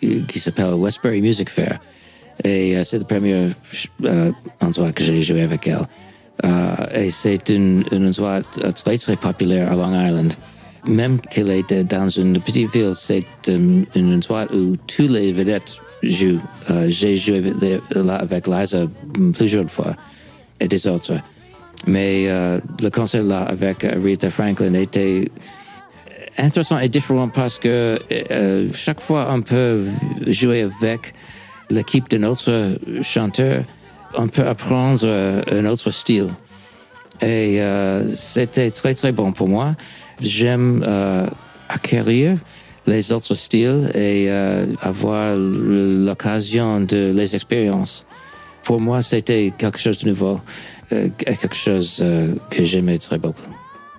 [0.01, 1.79] qui s'appelle Westbury Music Fair.
[2.43, 3.47] Et euh, c'est le premier
[4.61, 5.87] endroit que j'ai joué avec elle.
[6.93, 8.41] Et c'est une endroit
[8.73, 10.33] très très populaire à Long Island.
[10.87, 16.41] Même qu'elle était dans une petite ville, c'est une endroit où tous les vedettes jouent.
[16.89, 17.41] J'ai joué
[17.95, 18.87] avec Liza
[19.33, 19.93] plusieurs fois
[20.59, 21.13] et des autres.
[21.87, 25.29] Mais euh, le concert là avec Aretha Franklin était
[26.37, 27.99] intéressant et différent parce que
[28.31, 29.85] euh, chaque fois on peut
[30.27, 31.13] jouer avec
[31.69, 33.63] l'équipe d'un autre chanteur,
[34.17, 36.27] on peut apprendre euh, un autre style.
[37.21, 39.75] Et euh, c'était très très bon pour moi.
[40.21, 41.27] J'aime euh,
[41.69, 42.37] acquérir
[42.87, 48.05] les autres styles et euh, avoir l'occasion de les expériences.
[48.63, 50.39] Pour moi, c'était quelque chose de nouveau,
[50.91, 53.41] euh, quelque chose euh, que j'aimais très beaucoup.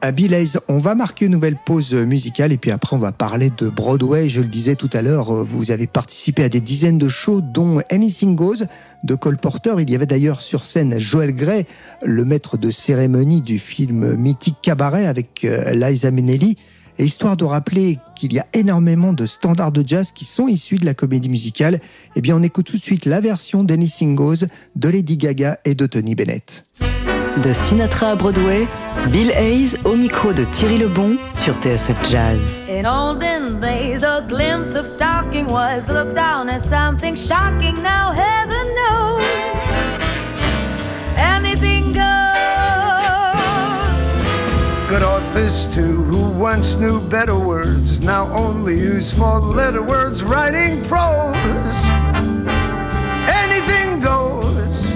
[0.02, 3.50] À Hayes, on va marquer une nouvelle pause musicale et puis après on va parler
[3.56, 4.28] de Broadway.
[4.28, 7.40] Je le disais tout à l'heure, euh, vous avez participé à des dizaines de shows
[7.40, 8.66] dont Anything Goes
[9.04, 9.74] de Cole Porter.
[9.78, 11.66] Il y avait d'ailleurs sur scène Joel Grey,
[12.04, 16.56] le maître de cérémonie du film mythique Cabaret avec Liza Minnelli.
[16.98, 20.78] Et histoire de rappeler qu'il y a énormément de standards de jazz qui sont issus
[20.78, 21.80] de la comédie musicale,
[22.14, 25.74] eh bien on écoute tout de suite la version d'Anything Goes de Lady Gaga et
[25.74, 26.64] de Tony Bennett.
[27.42, 28.66] De Sinatra à Broadway,
[29.10, 32.62] Bill Hayes au micro de Thierry Lebon sur TSF Jazz.
[32.66, 37.74] In olden days, a glimpse of stocking was looked down as something shocking.
[37.82, 39.22] Now, heaven knows,
[44.96, 50.82] Good authors too, who once knew better words, now only use four letter words writing
[50.84, 51.76] prose.
[53.28, 54.94] Anything goes.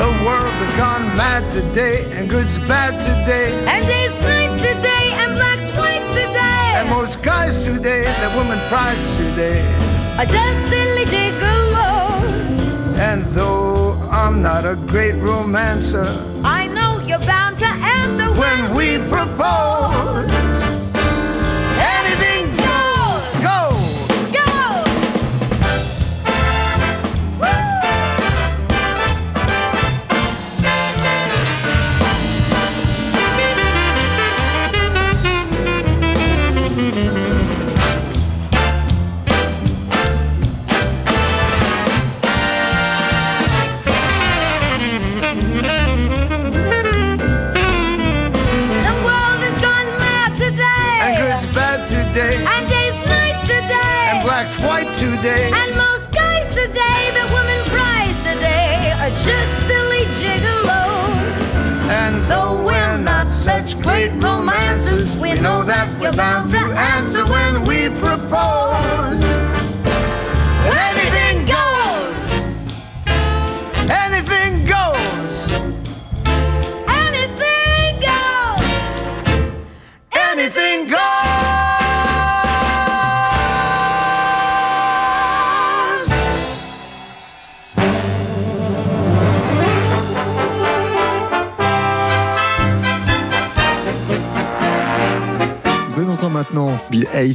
[0.00, 3.52] The world has gone mad today, and good's bad today.
[3.66, 6.72] And days night today, and black's white today.
[6.78, 9.60] And most guys today, that woman prize today.
[10.16, 12.96] Are just silly gigolos.
[12.96, 16.06] And though I'm not a great romancer,
[16.42, 20.53] I know you're bound to answer when we propose.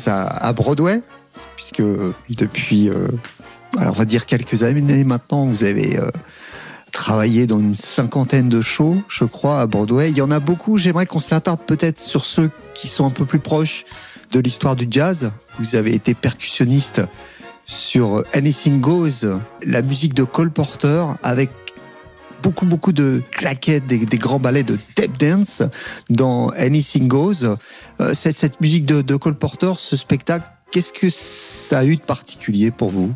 [0.07, 1.01] À Broadway,
[1.55, 1.83] puisque
[2.29, 3.07] depuis, euh,
[3.77, 6.09] alors on va dire quelques années maintenant, vous avez euh,
[6.91, 10.09] travaillé dans une cinquantaine de shows, je crois, à Broadway.
[10.11, 10.77] Il y en a beaucoup.
[10.77, 13.85] J'aimerais qu'on s'attarde peut-être sur ceux qui sont un peu plus proches
[14.31, 15.31] de l'histoire du jazz.
[15.59, 17.01] Vous avez été percussionniste
[17.65, 21.51] sur Anything Goes, la musique de Cole Porter, avec
[22.41, 25.63] beaucoup beaucoup de claquettes, des, grands ballets de tap dance
[26.09, 27.57] dans Anything Goes.
[27.99, 32.01] Euh, cette, cette musique de, Cole Porter, ce spectacle, qu'est-ce que ça a eu de
[32.01, 33.13] particulier pour vous?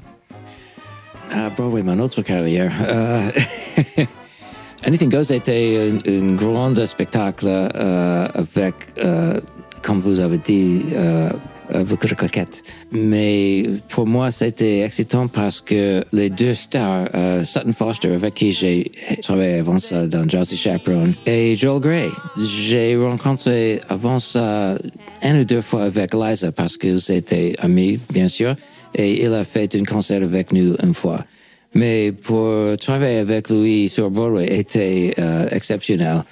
[1.32, 2.74] À Broadway, mon autre carrière.
[2.88, 3.32] Euh,
[4.86, 8.76] Anything Goes était un, grand spectacle euh, avec,
[9.82, 10.84] comme vous avez dit,
[11.72, 11.84] euh.
[12.92, 18.52] Mais pour moi, c'était excitant parce que les deux stars, euh, Sutton Foster, avec qui
[18.52, 18.92] j'ai
[19.22, 24.76] travaillé avant ça dans Jersey Chaperone, et Joel Grey, j'ai rencontré avant ça
[25.22, 28.56] un ou deux fois avec Liza parce qu'ils étaient amis, bien sûr
[28.96, 31.26] et il a fait un concert avec nous une fois.
[31.74, 36.24] Mais pour travailler avec lui sur Broadway était euh, exceptionnel.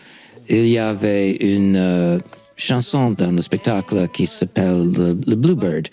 [0.50, 2.20] Il y avait une
[2.62, 5.88] chanson dans le spectacle qui s'appelle le, le Bluebird.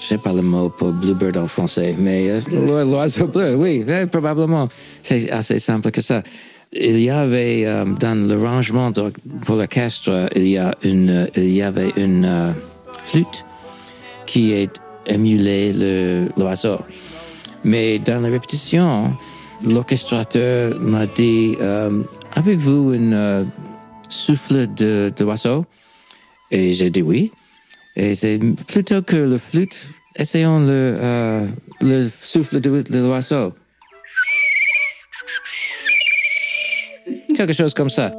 [0.00, 3.84] Je sais pas le mot pour Bluebird en français, mais euh, l'o- l'oiseau bleu, oui,
[4.10, 4.68] probablement.
[5.02, 6.22] C'est assez simple que ça.
[6.72, 9.12] Il y avait euh, dans l'arrangement de-
[9.46, 11.28] pour l'orchestre, il y une,
[11.62, 12.50] avait une euh,
[12.98, 13.44] flûte
[14.26, 14.74] qui est
[15.06, 16.78] émulé le l'oiseau.
[17.62, 19.12] Mais dans la répétition,
[19.64, 22.02] l'orchestrateur m'a dit euh,
[22.34, 23.44] avez-vous un euh,
[24.08, 25.24] souffle de, de
[26.54, 27.32] Et j'ai dit oui.
[27.96, 28.38] Et c'est
[28.68, 29.76] plutôt que le flûte,
[30.14, 31.46] essayons le, euh,
[31.80, 33.52] le souffle de, de l'oiseau.
[37.36, 38.12] Quelque chose comme ça.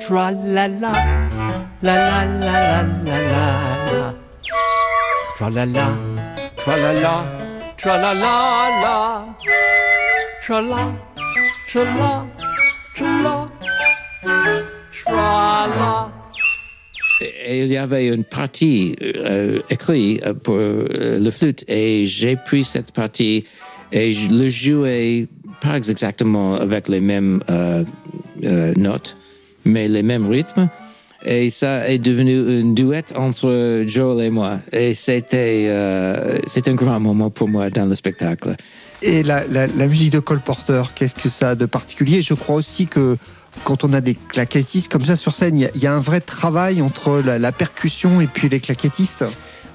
[17.47, 22.35] Et il y avait une partie euh, écrite euh, pour euh, le flûte et j'ai
[22.35, 23.43] pris cette partie
[23.91, 25.27] et je le jouais
[25.61, 27.39] pas exactement avec les mêmes
[28.77, 29.15] notes,
[29.63, 30.69] mais les mêmes rythmes.
[31.25, 34.59] Et ça est devenu une duet entre Joel et moi.
[34.71, 35.71] Et c'était
[36.45, 38.55] c'était un grand moment pour moi dans le spectacle.
[39.01, 42.21] Et la, la- la musique de Cole Porter, qu'est-ce que ça a de particulier?
[42.21, 43.17] Je crois aussi que
[43.63, 46.81] quand on a des claquettistes comme ça sur scène, il y a- un vrai travail
[46.81, 49.25] entre la, la percussion et puis les claquettistes.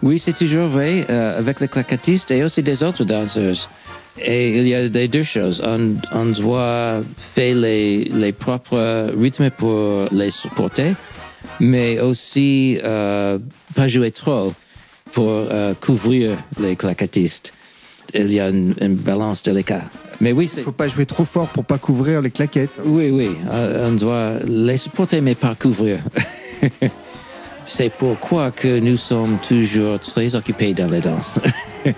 [0.03, 3.69] Oui, c'est toujours vrai euh, avec les claquettistes et aussi des autres danseuses.
[4.23, 5.63] Et il y a des deux choses.
[5.65, 10.95] On, on doit faire les, les propres rythmes pour les supporter,
[11.59, 13.39] mais aussi euh,
[13.75, 14.53] pas jouer trop
[15.13, 17.53] pour euh, couvrir les claquettistes.
[18.15, 19.85] Il y a une, une balance délicate.
[20.21, 22.79] Mais oui, Il faut pas jouer trop fort pour pas couvrir les claquettes.
[22.85, 25.99] Oui, oui, euh, on doit les supporter mais pas couvrir.
[27.67, 31.39] C'est pourquoi que nous sommes toujours très occupés dans les danses.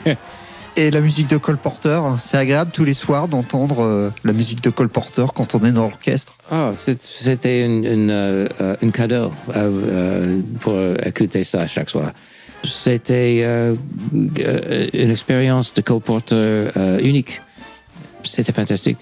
[0.77, 4.63] Et la musique de Cole Porter, c'est agréable tous les soirs d'entendre euh, la musique
[4.63, 6.35] de Cole Porter quand on est dans l'orchestre.
[6.51, 12.13] Oh, c'était une, une, euh, un cadeau euh, pour écouter ça chaque soir.
[12.65, 13.75] C'était euh,
[14.15, 16.35] euh, une expérience de Cole Porter
[16.77, 17.41] euh, unique.
[18.23, 18.99] C'était fantastique.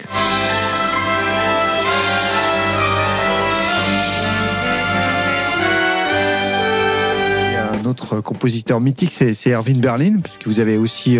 [7.71, 11.19] Un autre compositeur mythique, c'est Erwin Berlin, parce que vous avez aussi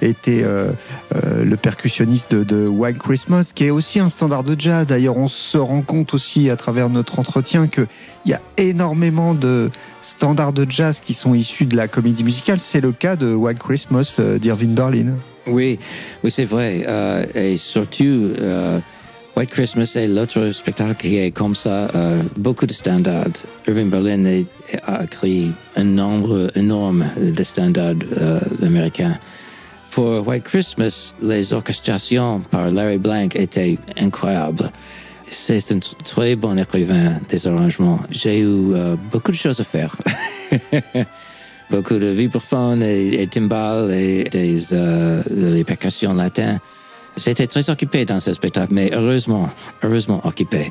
[0.00, 0.72] été euh,
[1.14, 4.86] euh, le percussionniste de, White Christmas, qui est aussi un standard de jazz.
[4.86, 7.86] D'ailleurs, on se rend compte aussi à travers notre entretien qu'il
[8.26, 9.70] y a énormément de
[10.02, 12.60] standards de jazz qui sont issus de la comédie musicale.
[12.60, 15.14] C'est le cas de White Christmas euh, d'Irving Berlin.
[15.46, 15.78] Oui,
[16.24, 16.84] oui, c'est vrai.
[17.36, 18.32] Et surtout,
[19.36, 21.86] White Christmas est l'autre spectacle qui est comme ça,
[22.36, 23.44] beaucoup de standards.
[23.68, 24.42] Irving Berlin
[24.82, 27.94] a écrit un nombre énorme de standards
[28.60, 29.20] américains.
[29.90, 34.70] Pour White Christmas, les orchestrations par Larry Blank étaient incroyables.
[35.24, 37.98] C'est un très bon écrivain des arrangements.
[38.10, 39.96] J'ai eu euh, beaucoup de choses à faire.
[41.70, 46.60] beaucoup de vibraphones et, et timbales et des euh, les percussions latines.
[47.16, 49.48] J'étais très occupé dans ce spectacle, mais heureusement,
[49.82, 50.70] heureusement occupé.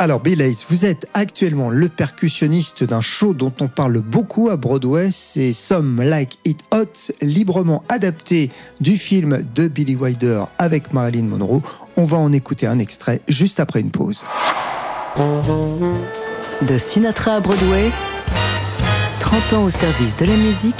[0.00, 4.56] Alors, Bill Hayes, vous êtes actuellement le percussionniste d'un show dont on parle beaucoup à
[4.56, 11.24] Broadway, c'est Some Like It Hot, librement adapté du film de Billy Wilder avec Marilyn
[11.24, 11.62] Monroe.
[11.96, 14.24] On va en écouter un extrait juste après une pause.
[15.16, 17.90] De Sinatra à Broadway,
[19.20, 20.74] 30 ans au service de la musique,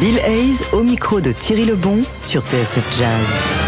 [0.00, 3.61] Bill Hayes au micro de Thierry Lebon sur TSF Jazz.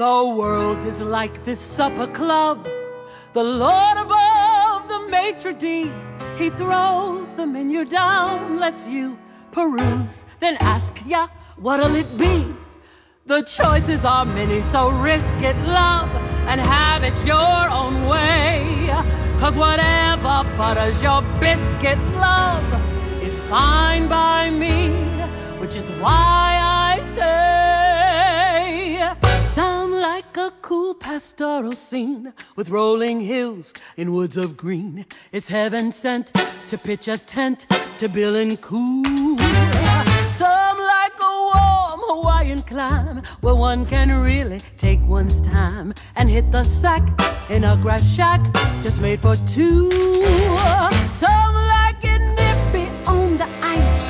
[0.00, 2.66] The world is like this supper club.
[3.34, 5.92] The Lord above the maitre d',
[6.38, 9.18] he throws the menu down, lets you
[9.52, 11.28] peruse, then ask ya,
[11.58, 12.46] what'll it be?
[13.26, 16.08] The choices are many, so risk it, love,
[16.48, 18.88] and have it your own way.
[19.38, 22.64] Cause whatever butters your biscuit, love,
[23.20, 24.88] is fine by me,
[25.60, 26.39] which is why
[31.20, 35.04] pastoral scene with rolling hills in woods of green.
[35.32, 36.32] It's heaven sent
[36.66, 37.66] to pitch a tent
[37.98, 39.36] to Bill and cool.
[40.32, 46.50] Some like a warm Hawaiian climb where one can really take one's time and hit
[46.50, 47.06] the sack
[47.50, 48.40] in a grass shack
[48.80, 49.90] just made for two.
[51.10, 51.59] Some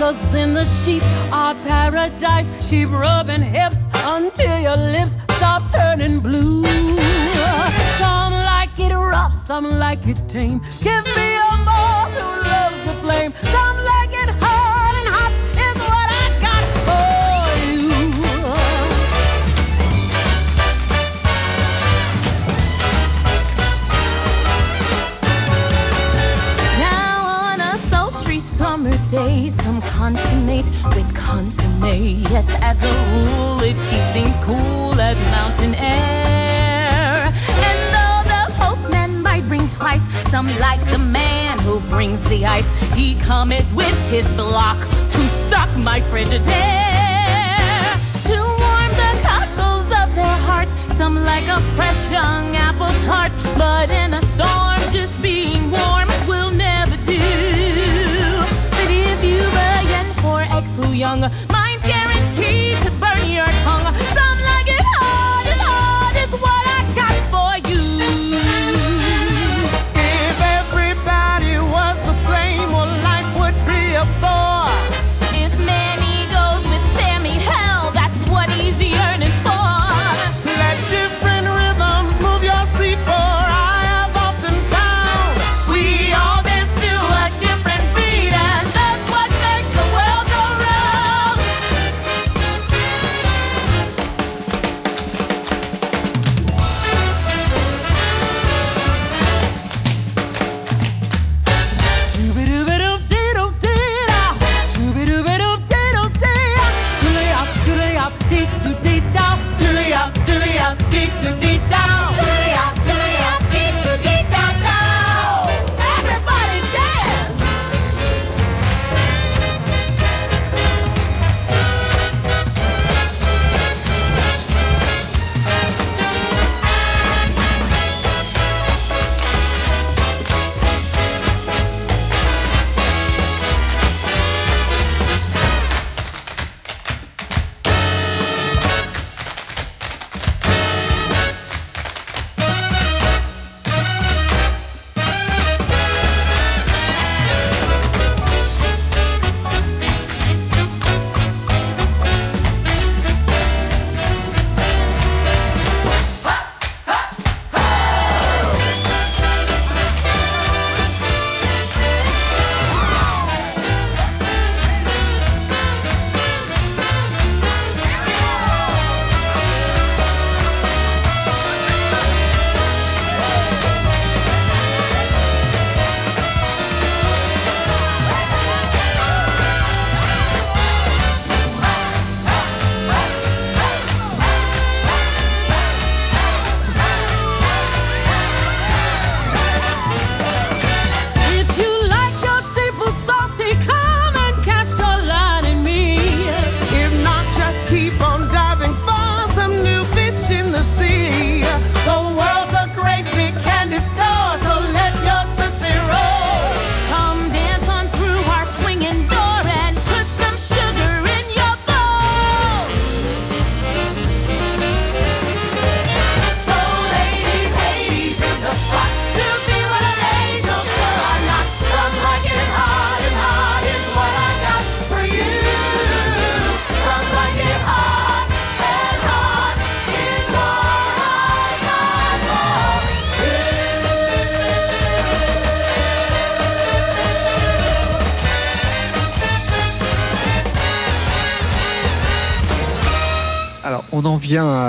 [0.00, 2.50] Cause then the sheets are paradise.
[2.70, 6.64] Keep rubbing hips until your lips stop turning blue.
[7.98, 10.62] Some like it rough, some like it tame.
[10.80, 13.34] Give me a moth who loves the flame.
[13.42, 15.34] Some like it hard and hot
[15.66, 17.04] is what I got for
[17.68, 17.90] you.
[26.78, 29.50] Now on a sultry summer day
[32.70, 37.32] as a rule, it keeps things cool as mountain air.
[37.66, 42.68] And though the postman might bring twice, some like the man who brings the ice.
[42.94, 44.78] He cometh with his block
[45.10, 46.40] to stock my Frigidaire.
[48.28, 53.32] To warm the cockles of their heart, some like a fresh young apple tart.
[53.58, 54.69] But in a storm,
[61.00, 61.22] young,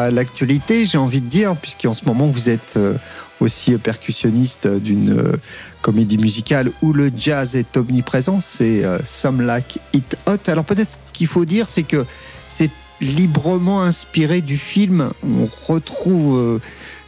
[0.09, 2.95] l'actualité, j'ai envie de dire, puisqu'en ce moment, vous êtes euh,
[3.39, 5.37] aussi percussionniste d'une euh,
[5.81, 8.39] comédie musicale où le jazz est omniprésent.
[8.41, 10.37] C'est euh, Some Like It Hot.
[10.47, 12.05] Alors, peut-être qu'il faut dire, c'est que
[12.47, 12.71] c'est
[13.01, 15.11] librement inspiré du film.
[15.23, 16.59] On retrouve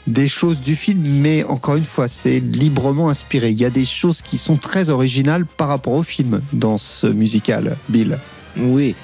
[0.08, 3.52] des choses du film, mais encore une fois, c'est librement inspiré.
[3.52, 7.08] Il y a des choses qui sont très originales par rapport au film dans ce
[7.08, 8.18] musical, Bill.
[8.58, 8.96] Oui,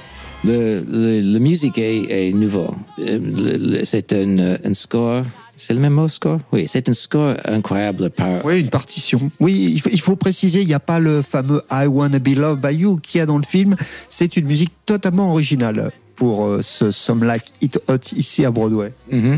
[0.44, 2.74] le, le, la musique est, est nouveau.
[3.00, 5.24] Euh, C'est un, euh, un score.
[5.58, 6.40] C'est le même mot, score?
[6.54, 8.46] Oui, c'est un score incroyable par.
[8.46, 9.30] Oui, une partition.
[9.42, 12.30] Oui, il faut, il faut préciser, il n'y a pas le fameux I Wanna Be
[12.30, 13.76] Loved by You qu'il y a dans le film.
[14.10, 18.94] C'est une musique totalement originale pour euh, ce Some Like It Hot ici à Broadway.
[19.12, 19.38] Mhm.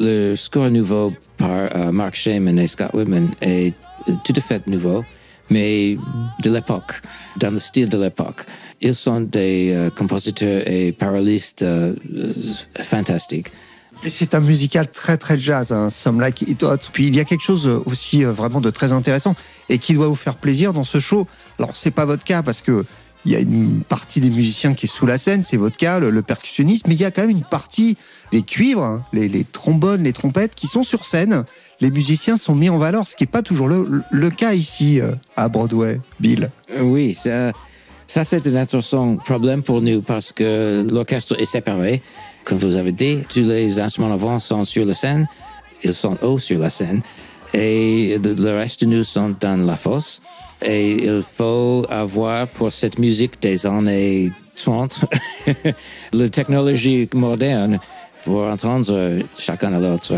[0.00, 3.72] Le score nouveau par euh, Mark Shaman et Scott Whitman est
[4.24, 5.02] tout à fait nouveau,
[5.50, 5.96] mais
[6.42, 7.00] de l'époque,
[7.38, 8.44] dans le style de l'époque.
[8.80, 12.32] Ils sont des euh, compositeurs et paralystes euh, euh,
[12.82, 13.48] fantastiques.
[14.06, 16.76] C'est un musical très très jazz, hein, Some Like It Hot.
[16.92, 19.34] Puis il y a quelque chose aussi euh, vraiment de très intéressant
[19.68, 21.26] et qui doit vous faire plaisir dans ce show.
[21.58, 22.84] Alors c'est pas votre cas parce que
[23.24, 25.98] il y a une partie des musiciens qui est sous la scène, c'est votre cas,
[25.98, 27.96] le, le percussionniste, mais il y a quand même une partie
[28.30, 31.44] des cuivres, hein, les, les trombones, les trompettes qui sont sur scène.
[31.80, 35.00] Les musiciens sont mis en valeur, ce qui n'est pas toujours le, le cas ici
[35.00, 36.48] euh, à Broadway, Bill.
[36.70, 37.52] Euh, Oui, ça,
[38.08, 42.00] Ça, c'est un intéressant problème pour nous parce que l'orchestre est séparé.
[42.42, 45.28] Comme vous avez dit, tous les instruments avant sont sur la scène,
[45.84, 47.02] ils sont hauts sur la scène,
[47.52, 50.22] et le reste de nous sont dans la fosse.
[50.64, 55.04] Et il faut avoir pour cette musique des années 30
[56.14, 57.78] la technologie moderne
[58.24, 60.14] pour entendre chacun à l'autre.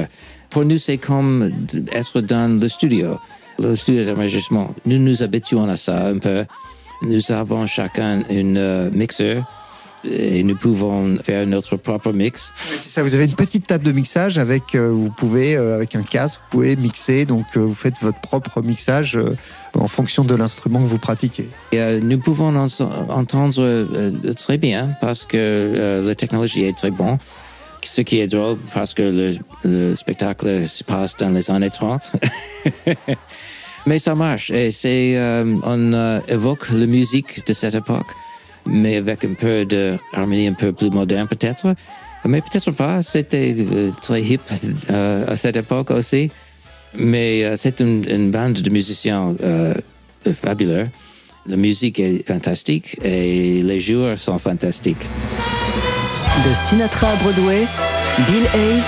[0.49, 1.51] Pour nous, c'est comme
[1.93, 3.19] être dans le studio,
[3.59, 4.73] le studio d'enregistrement.
[4.87, 6.45] Nous nous habituons à ça un peu.
[7.03, 9.45] Nous avons chacun une euh, mixeur
[10.03, 12.53] et nous pouvons faire notre propre mix.
[12.57, 15.95] C'est ça, vous avez une petite table de mixage avec, euh, vous pouvez, euh, avec
[15.95, 19.19] un casque, vous pouvez mixer, donc euh, vous faites votre propre mixage
[19.75, 21.49] en fonction de l'instrument que vous pratiquez.
[21.73, 22.67] Et, nous pouvons en-
[23.11, 27.19] entendre très bien parce que la technologie est très bonne.
[27.83, 29.35] Ce qui est drôle parce que le,
[29.65, 32.13] le spectacle se passe dans les années 30.
[33.87, 38.09] mais ça marche et c'est euh, on euh, évoque la musique de cette époque,
[38.67, 41.75] mais avec un peu de harmonie un peu plus moderne peut-être.
[42.25, 44.41] Mais peut-être pas, c'était euh, très hip
[44.91, 46.31] euh, à cette époque aussi.
[46.99, 49.35] Mais euh, c'est une, une bande de musiciens
[50.33, 50.89] fabuleux.
[51.47, 55.07] La musique est fantastique et les joueurs sont fantastiques.
[56.45, 57.67] De Sinatra à Broadway,
[58.19, 58.83] Bill Hayes,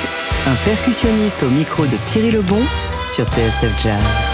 [0.46, 2.60] un percussionniste au micro de Thierry Lebon
[3.06, 4.31] sur TSF Jazz.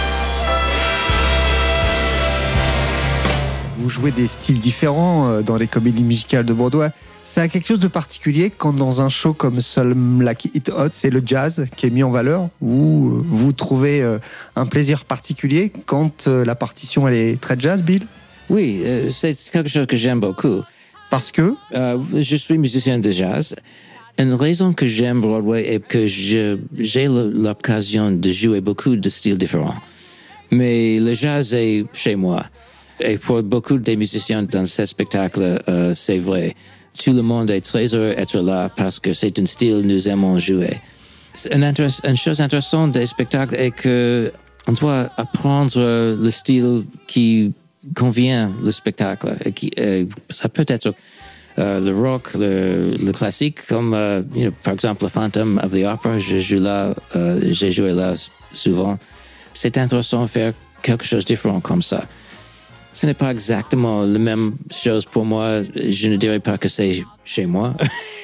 [3.79, 6.89] Vous jouez des styles différents euh, dans les comédies musicales de Broadway.
[7.23, 10.89] Ça a quelque chose de particulier quand dans un show comme Some Like It Hot,
[10.91, 12.49] c'est le jazz qui est mis en valeur?
[12.59, 14.19] Vous, euh, vous trouvez euh,
[14.55, 18.05] un plaisir particulier quand la partition elle est très jazz, Bill?
[18.49, 20.63] Oui, c'est quelque chose que j'aime beaucoup.
[21.09, 21.55] Parce que?
[21.73, 23.55] Euh, je suis musicien de jazz.
[24.17, 26.57] Une raison que j'aime Broadway est que j'ai
[27.07, 29.75] l'occasion de jouer beaucoup de styles différents.
[30.51, 32.43] Mais le jazz est chez moi.
[32.99, 36.55] Et pour beaucoup des musiciens dans ce spectacle, euh, c'est vrai.
[36.97, 40.07] Tout le monde est très heureux d'être là parce que c'est un style que nous
[40.09, 40.81] aimons jouer.
[41.51, 44.31] Une, chose intéressante des spectacles est que
[44.67, 47.53] on doit apprendre le style qui
[47.95, 49.35] convient le spectacle.
[49.45, 50.93] Et qui, euh, ça peut être
[51.59, 54.21] euh, le rock, le, le classique, comme euh,
[54.63, 56.17] par exemple le Phantom of the Opera.
[56.17, 58.13] Je joue là, euh, j'ai joué là
[58.53, 58.97] souvent.
[59.53, 62.05] C'est intéressant de faire quelque chose de différent comme ça.
[62.91, 65.61] Ce n'est pas exactement la même chose pour moi.
[65.75, 67.75] Je ne dirais pas que c'est chez moi.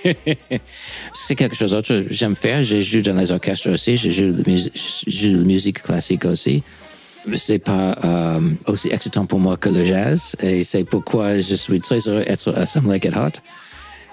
[1.13, 1.87] c'est quelque chose d'autre.
[1.87, 2.63] que J'aime faire.
[2.63, 3.95] Je joue dans les orchestres aussi.
[3.95, 4.71] Je joue de la mus-
[5.07, 6.63] je joue musique classique aussi.
[7.27, 10.35] Mais C'est pas euh, aussi excitant pour moi que le jazz.
[10.41, 13.39] Et c'est pourquoi je suis très heureux d'être à Some Like It Hot.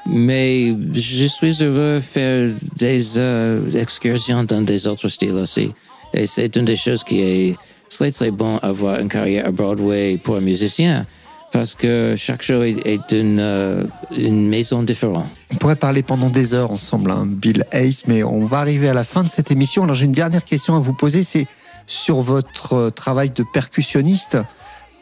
[0.06, 5.70] Mais je suis heureux de faire des euh, excursions dans des autres styles aussi.
[6.12, 7.56] Et c'est une des choses qui est
[7.96, 11.06] très très bon avoir une carrière à Broadway pour un musicien.
[11.52, 13.84] Parce que chaque show est, euh,
[14.16, 15.26] une maison différente.
[15.52, 18.94] On pourrait parler pendant des heures ensemble, hein, Bill Hayes, mais on va arriver à
[18.94, 19.84] la fin de cette émission.
[19.84, 21.46] Alors j'ai une dernière question à vous poser, c'est
[21.86, 24.38] sur votre euh, travail de percussionniste.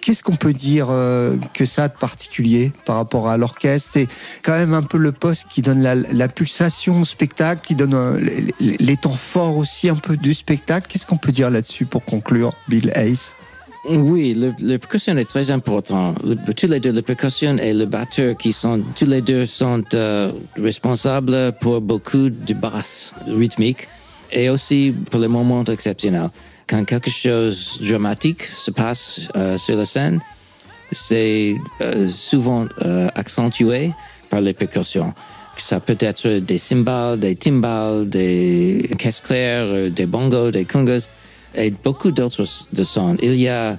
[0.00, 3.90] Qu'est-ce qu'on peut dire euh, que ça a de particulier par rapport à l'orchestre?
[3.92, 4.08] C'est
[4.42, 8.18] quand même un peu le poste qui donne la, pulsation au spectacle, qui donne euh,
[8.60, 10.86] les, temps forts aussi un peu du spectacle.
[10.88, 13.34] Qu'est-ce qu'on peut dire là-dessus pour conclure, Bill Hayes?
[13.88, 16.14] Oui, le, le percussion est très important.
[16.56, 20.32] Tous les deux, le percussion et le batteur, qui sont tous les deux sont euh,
[20.56, 23.88] responsables pour beaucoup de basses rythmiques
[24.32, 26.30] et aussi pour les moments exceptionnels.
[26.70, 30.20] Quand quelque chose de dramatique se passe euh, sur la scène,
[30.92, 33.90] c'est euh, souvent euh, accentué
[34.28, 35.12] par les percussions.
[35.56, 41.08] Ça peut être des cymbales, des timbales, des caisses claires, des bongos, des congas
[41.56, 43.16] et beaucoup d'autres de sons.
[43.20, 43.76] Il y a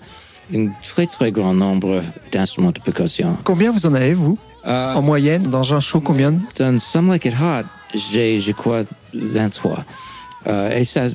[0.53, 2.01] un très très grand nombre
[2.33, 3.37] d'instruments de percussion.
[3.45, 4.37] Combien vous en avez, vous?
[4.65, 6.33] En moyenne, dans un show, combien?
[6.59, 7.65] Dans Some Like It Hot,
[7.95, 8.83] j'ai, je crois,
[9.13, 9.85] 23.
[10.47, 11.05] Euh, et ça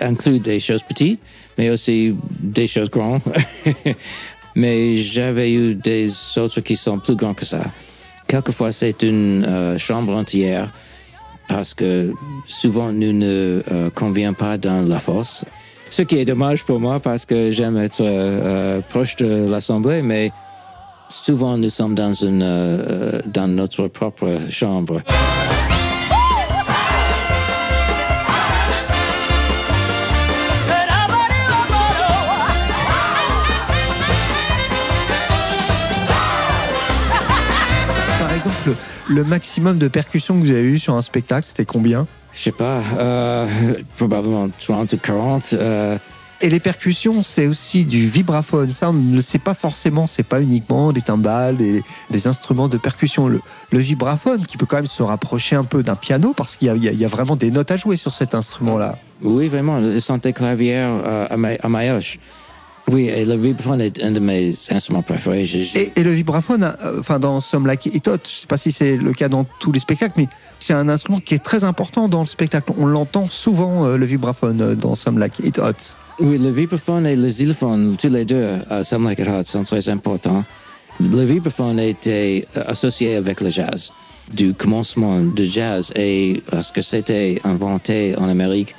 [0.00, 1.20] inclut des choses petites,
[1.58, 3.22] mais aussi des choses grandes.
[4.54, 7.62] mais j'avais eu des autres qui sont plus grands que ça.
[8.26, 10.72] Quelquefois, c'est une euh, chambre entière
[11.48, 12.12] parce que
[12.46, 15.44] souvent, nous ne euh, convient pas dans la fosse.
[15.90, 20.30] Ce qui est dommage pour moi parce que j'aime être euh, proche de l'Assemblée, mais
[21.08, 22.46] souvent nous sommes dans, une,
[23.26, 25.02] dans notre propre chambre.
[39.14, 42.06] Le, maximum de percussion que vous avez eu sur un spectacle, c'était combien?
[42.32, 43.46] Je sais pas, euh,
[43.96, 45.50] probablement 30 ou 40.
[45.54, 45.98] euh,
[46.40, 48.70] Et les percussions, c'est aussi du vibraphone.
[48.70, 50.06] Ça, on ne le sait pas forcément.
[50.06, 53.26] C'est pas uniquement des timbales, des, des instruments de percussion.
[53.28, 53.40] Le,
[53.72, 56.88] le vibraphone, qui peut quand même se rapprocher un peu d'un piano, parce qu'il y,
[56.88, 58.96] a- y vraiment des notes à jouer sur cet instrument-là.
[59.22, 62.18] Oui, vraiment, le santé clavière euh, à, Ma- à Mayoche.
[62.88, 65.48] Oui, et le vibraphone est un de mes instruments préférés.
[65.74, 68.72] Et, et le vibraphone, euh, enfin dans Some Like It Hot, je sais pas si
[68.72, 70.28] c'est le cas dans tous les spectacles, mais
[70.58, 72.72] c'est un instrument qui est très important dans le spectacle.
[72.78, 75.94] On l'entend souvent euh, le vibraphone euh, dans Some Like It Hot.
[76.18, 79.62] Oui, le vibraphone et le xylophone, tous les deux, à Some Like It Hot, sont
[79.62, 80.44] très importants.
[81.00, 83.92] Le vibraphone était associé avec le jazz,
[84.34, 88.74] du commencement du jazz, et parce que c'était inventé en Amérique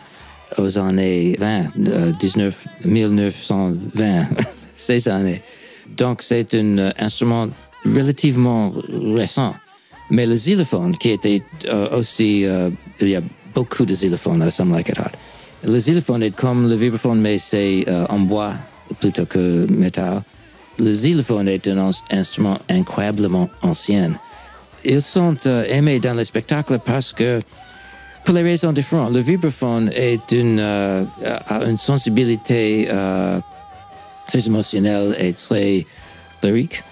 [0.57, 4.27] aux années 20, euh, 19, 1920,
[4.77, 5.41] ces années.
[5.97, 7.47] Donc c'est un euh, instrument
[7.85, 8.71] relativement
[9.15, 9.53] récent.
[10.09, 13.21] Mais le xylophone, qui était euh, aussi, euh, il y a
[13.53, 15.11] beaucoup de xylophones à Some Like It Hot.
[15.63, 18.53] Le xylophone est comme le vibraphone, mais c'est en bois
[18.99, 20.23] plutôt que métal.
[20.79, 24.13] Le xylophone est un ins- instrument incroyablement ancien.
[24.83, 25.35] Ils sont
[25.67, 27.41] aimés dans les spectacles parce que,
[28.25, 31.03] pour les raisons différentes, le vibraphone est une, euh,
[31.47, 33.39] a une sensibilité euh,
[34.27, 35.85] très émotionnelle et très
[36.43, 36.83] lyrique.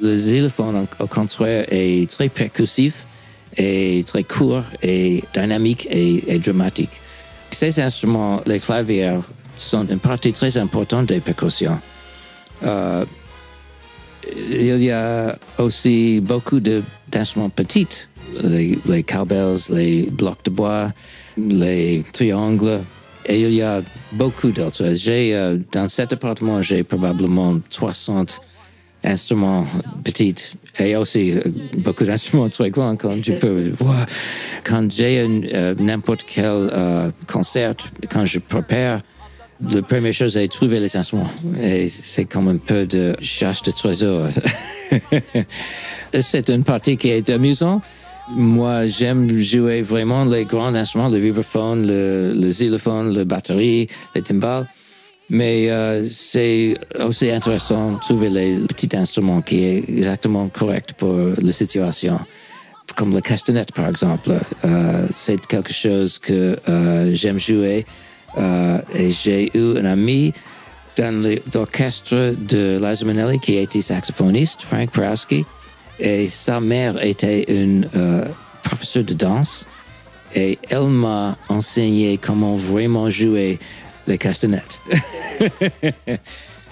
[0.00, 3.06] Le xylophone, au- contraire, est très percussif
[3.56, 6.90] et très court et dynamique et, dramatique.
[7.50, 9.18] Ces instruments, les claviers,
[9.56, 11.80] sont une partie très importante des percussions.
[12.62, 13.04] Euh,
[14.50, 17.88] il y a aussi beaucoup d'instruments petits,
[18.42, 20.92] les, les cowbells, les blocs de bois,
[21.36, 22.80] les triangles,
[23.26, 24.94] et il y a beaucoup d'autres.
[24.94, 28.40] J'ai, euh, dans cet appartement, j'ai probablement 300
[29.04, 29.66] instruments
[30.04, 30.34] petits
[30.78, 31.40] et aussi euh,
[31.78, 34.06] beaucoup d'instruments très grands, comme tu peux voir.
[34.64, 35.20] Quand j'ai
[35.52, 37.74] euh, n'importe quel euh, concert,
[38.10, 39.00] quand je prépare,
[39.72, 41.30] la première chose est trouver les instruments.
[41.60, 44.28] Et c'est comme un peu de chasse de trésors.
[46.20, 47.82] c'est une partie qui est amusante.
[48.30, 54.66] Moi, j'aime jouer vraiment les grands instruments, le vibraphone, le, xylophone, la batterie, les timbales.
[55.30, 61.16] Mais euh, c'est aussi intéressant de trouver les petits instruments qui est exactement correct pour
[61.40, 62.18] la situation.
[62.96, 64.32] Comme le castanet, par exemple.
[64.64, 67.84] Euh, c'est quelque chose que euh, j'aime jouer.
[68.94, 70.32] Et j'ai eu un ami
[70.96, 75.44] dans l'orchestre de Liza Minnelli qui était saxophoniste, Frank Prowski.
[76.00, 78.24] Et sa mère était une euh,
[78.62, 79.66] professeure de danse.
[80.34, 83.58] Et elle m'a enseigné comment vraiment jouer
[84.06, 84.62] les castanets.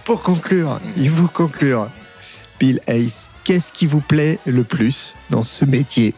[0.05, 1.91] Pour conclure, il faut conclure.
[2.59, 6.15] Bill Hayes, qu'est-ce qui vous plaît le plus dans ce métier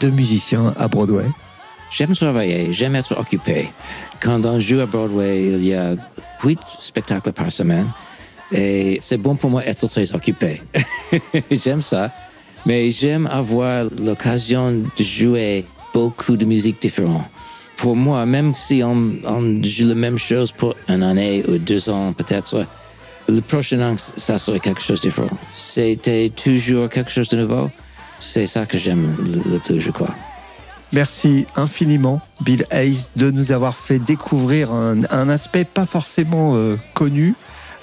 [0.00, 1.26] de musicien à Broadway?
[1.90, 3.70] J'aime travailler, j'aime être occupé.
[4.20, 5.96] Quand on joue à Broadway, il y a
[6.42, 7.88] huit spectacles par semaine.
[8.52, 10.62] Et c'est bon pour moi d'être très occupé.
[11.50, 12.12] j'aime ça.
[12.66, 17.24] Mais j'aime avoir l'occasion de jouer beaucoup de musique différente.
[17.76, 22.12] Pour moi, même si on, joue la même chose pour une année ou deux ans
[22.12, 22.66] peut-être,
[23.28, 25.28] le prochain an, ça serait quelque chose de différent.
[25.54, 27.70] C'était toujours quelque chose de nouveau.
[28.18, 30.14] C'est ça que j'aime le, plus, je crois.
[30.92, 36.76] Merci infiniment, Bill Hayes, de nous avoir fait découvrir un, un aspect pas forcément euh,
[36.92, 37.34] connu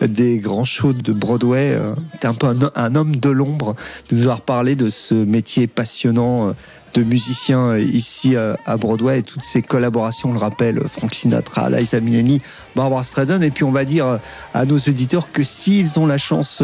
[0.02, 1.74] des grands shows de Broadway.
[1.76, 3.76] Euh, T'es un peu un, homme de l'ombre,
[4.10, 6.52] de nous avoir parlé de ce métier passionnant euh,
[6.93, 11.70] de musicien euh, ici à Broadway et toutes ces collaborations, on le rappelle, Frank Sinatra,
[11.70, 12.41] Liza Minnelli,
[12.76, 13.41] Barbara Streisand.
[13.41, 14.20] Et puis on va dire
[14.54, 16.64] à nos auditeurs que s'ils ont la chance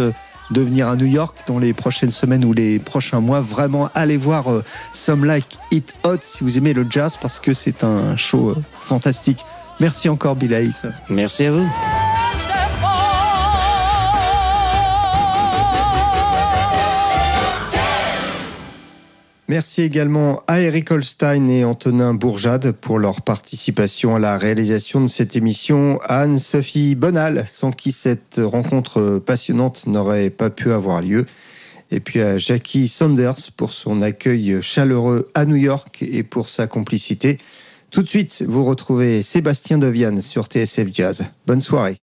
[0.51, 3.39] de venir à New York dans les prochaines semaines ou les prochains mois.
[3.39, 4.45] Vraiment, allez voir
[4.91, 9.43] Some Like It Hot si vous aimez le jazz parce que c'est un show fantastique.
[9.79, 10.81] Merci encore, Bill Hayes.
[11.09, 12.12] Merci à vous.
[19.53, 25.05] Merci également à Eric Holstein et Antonin Bourjade pour leur participation à la réalisation de
[25.05, 25.99] cette émission.
[26.09, 31.27] Anne-Sophie Bonal, sans qui cette rencontre passionnante n'aurait pas pu avoir lieu.
[31.91, 36.65] Et puis à Jackie Sanders pour son accueil chaleureux à New York et pour sa
[36.65, 37.37] complicité.
[37.91, 41.25] Tout de suite, vous retrouvez Sébastien Deviane sur TSF Jazz.
[41.45, 41.97] Bonne soirée.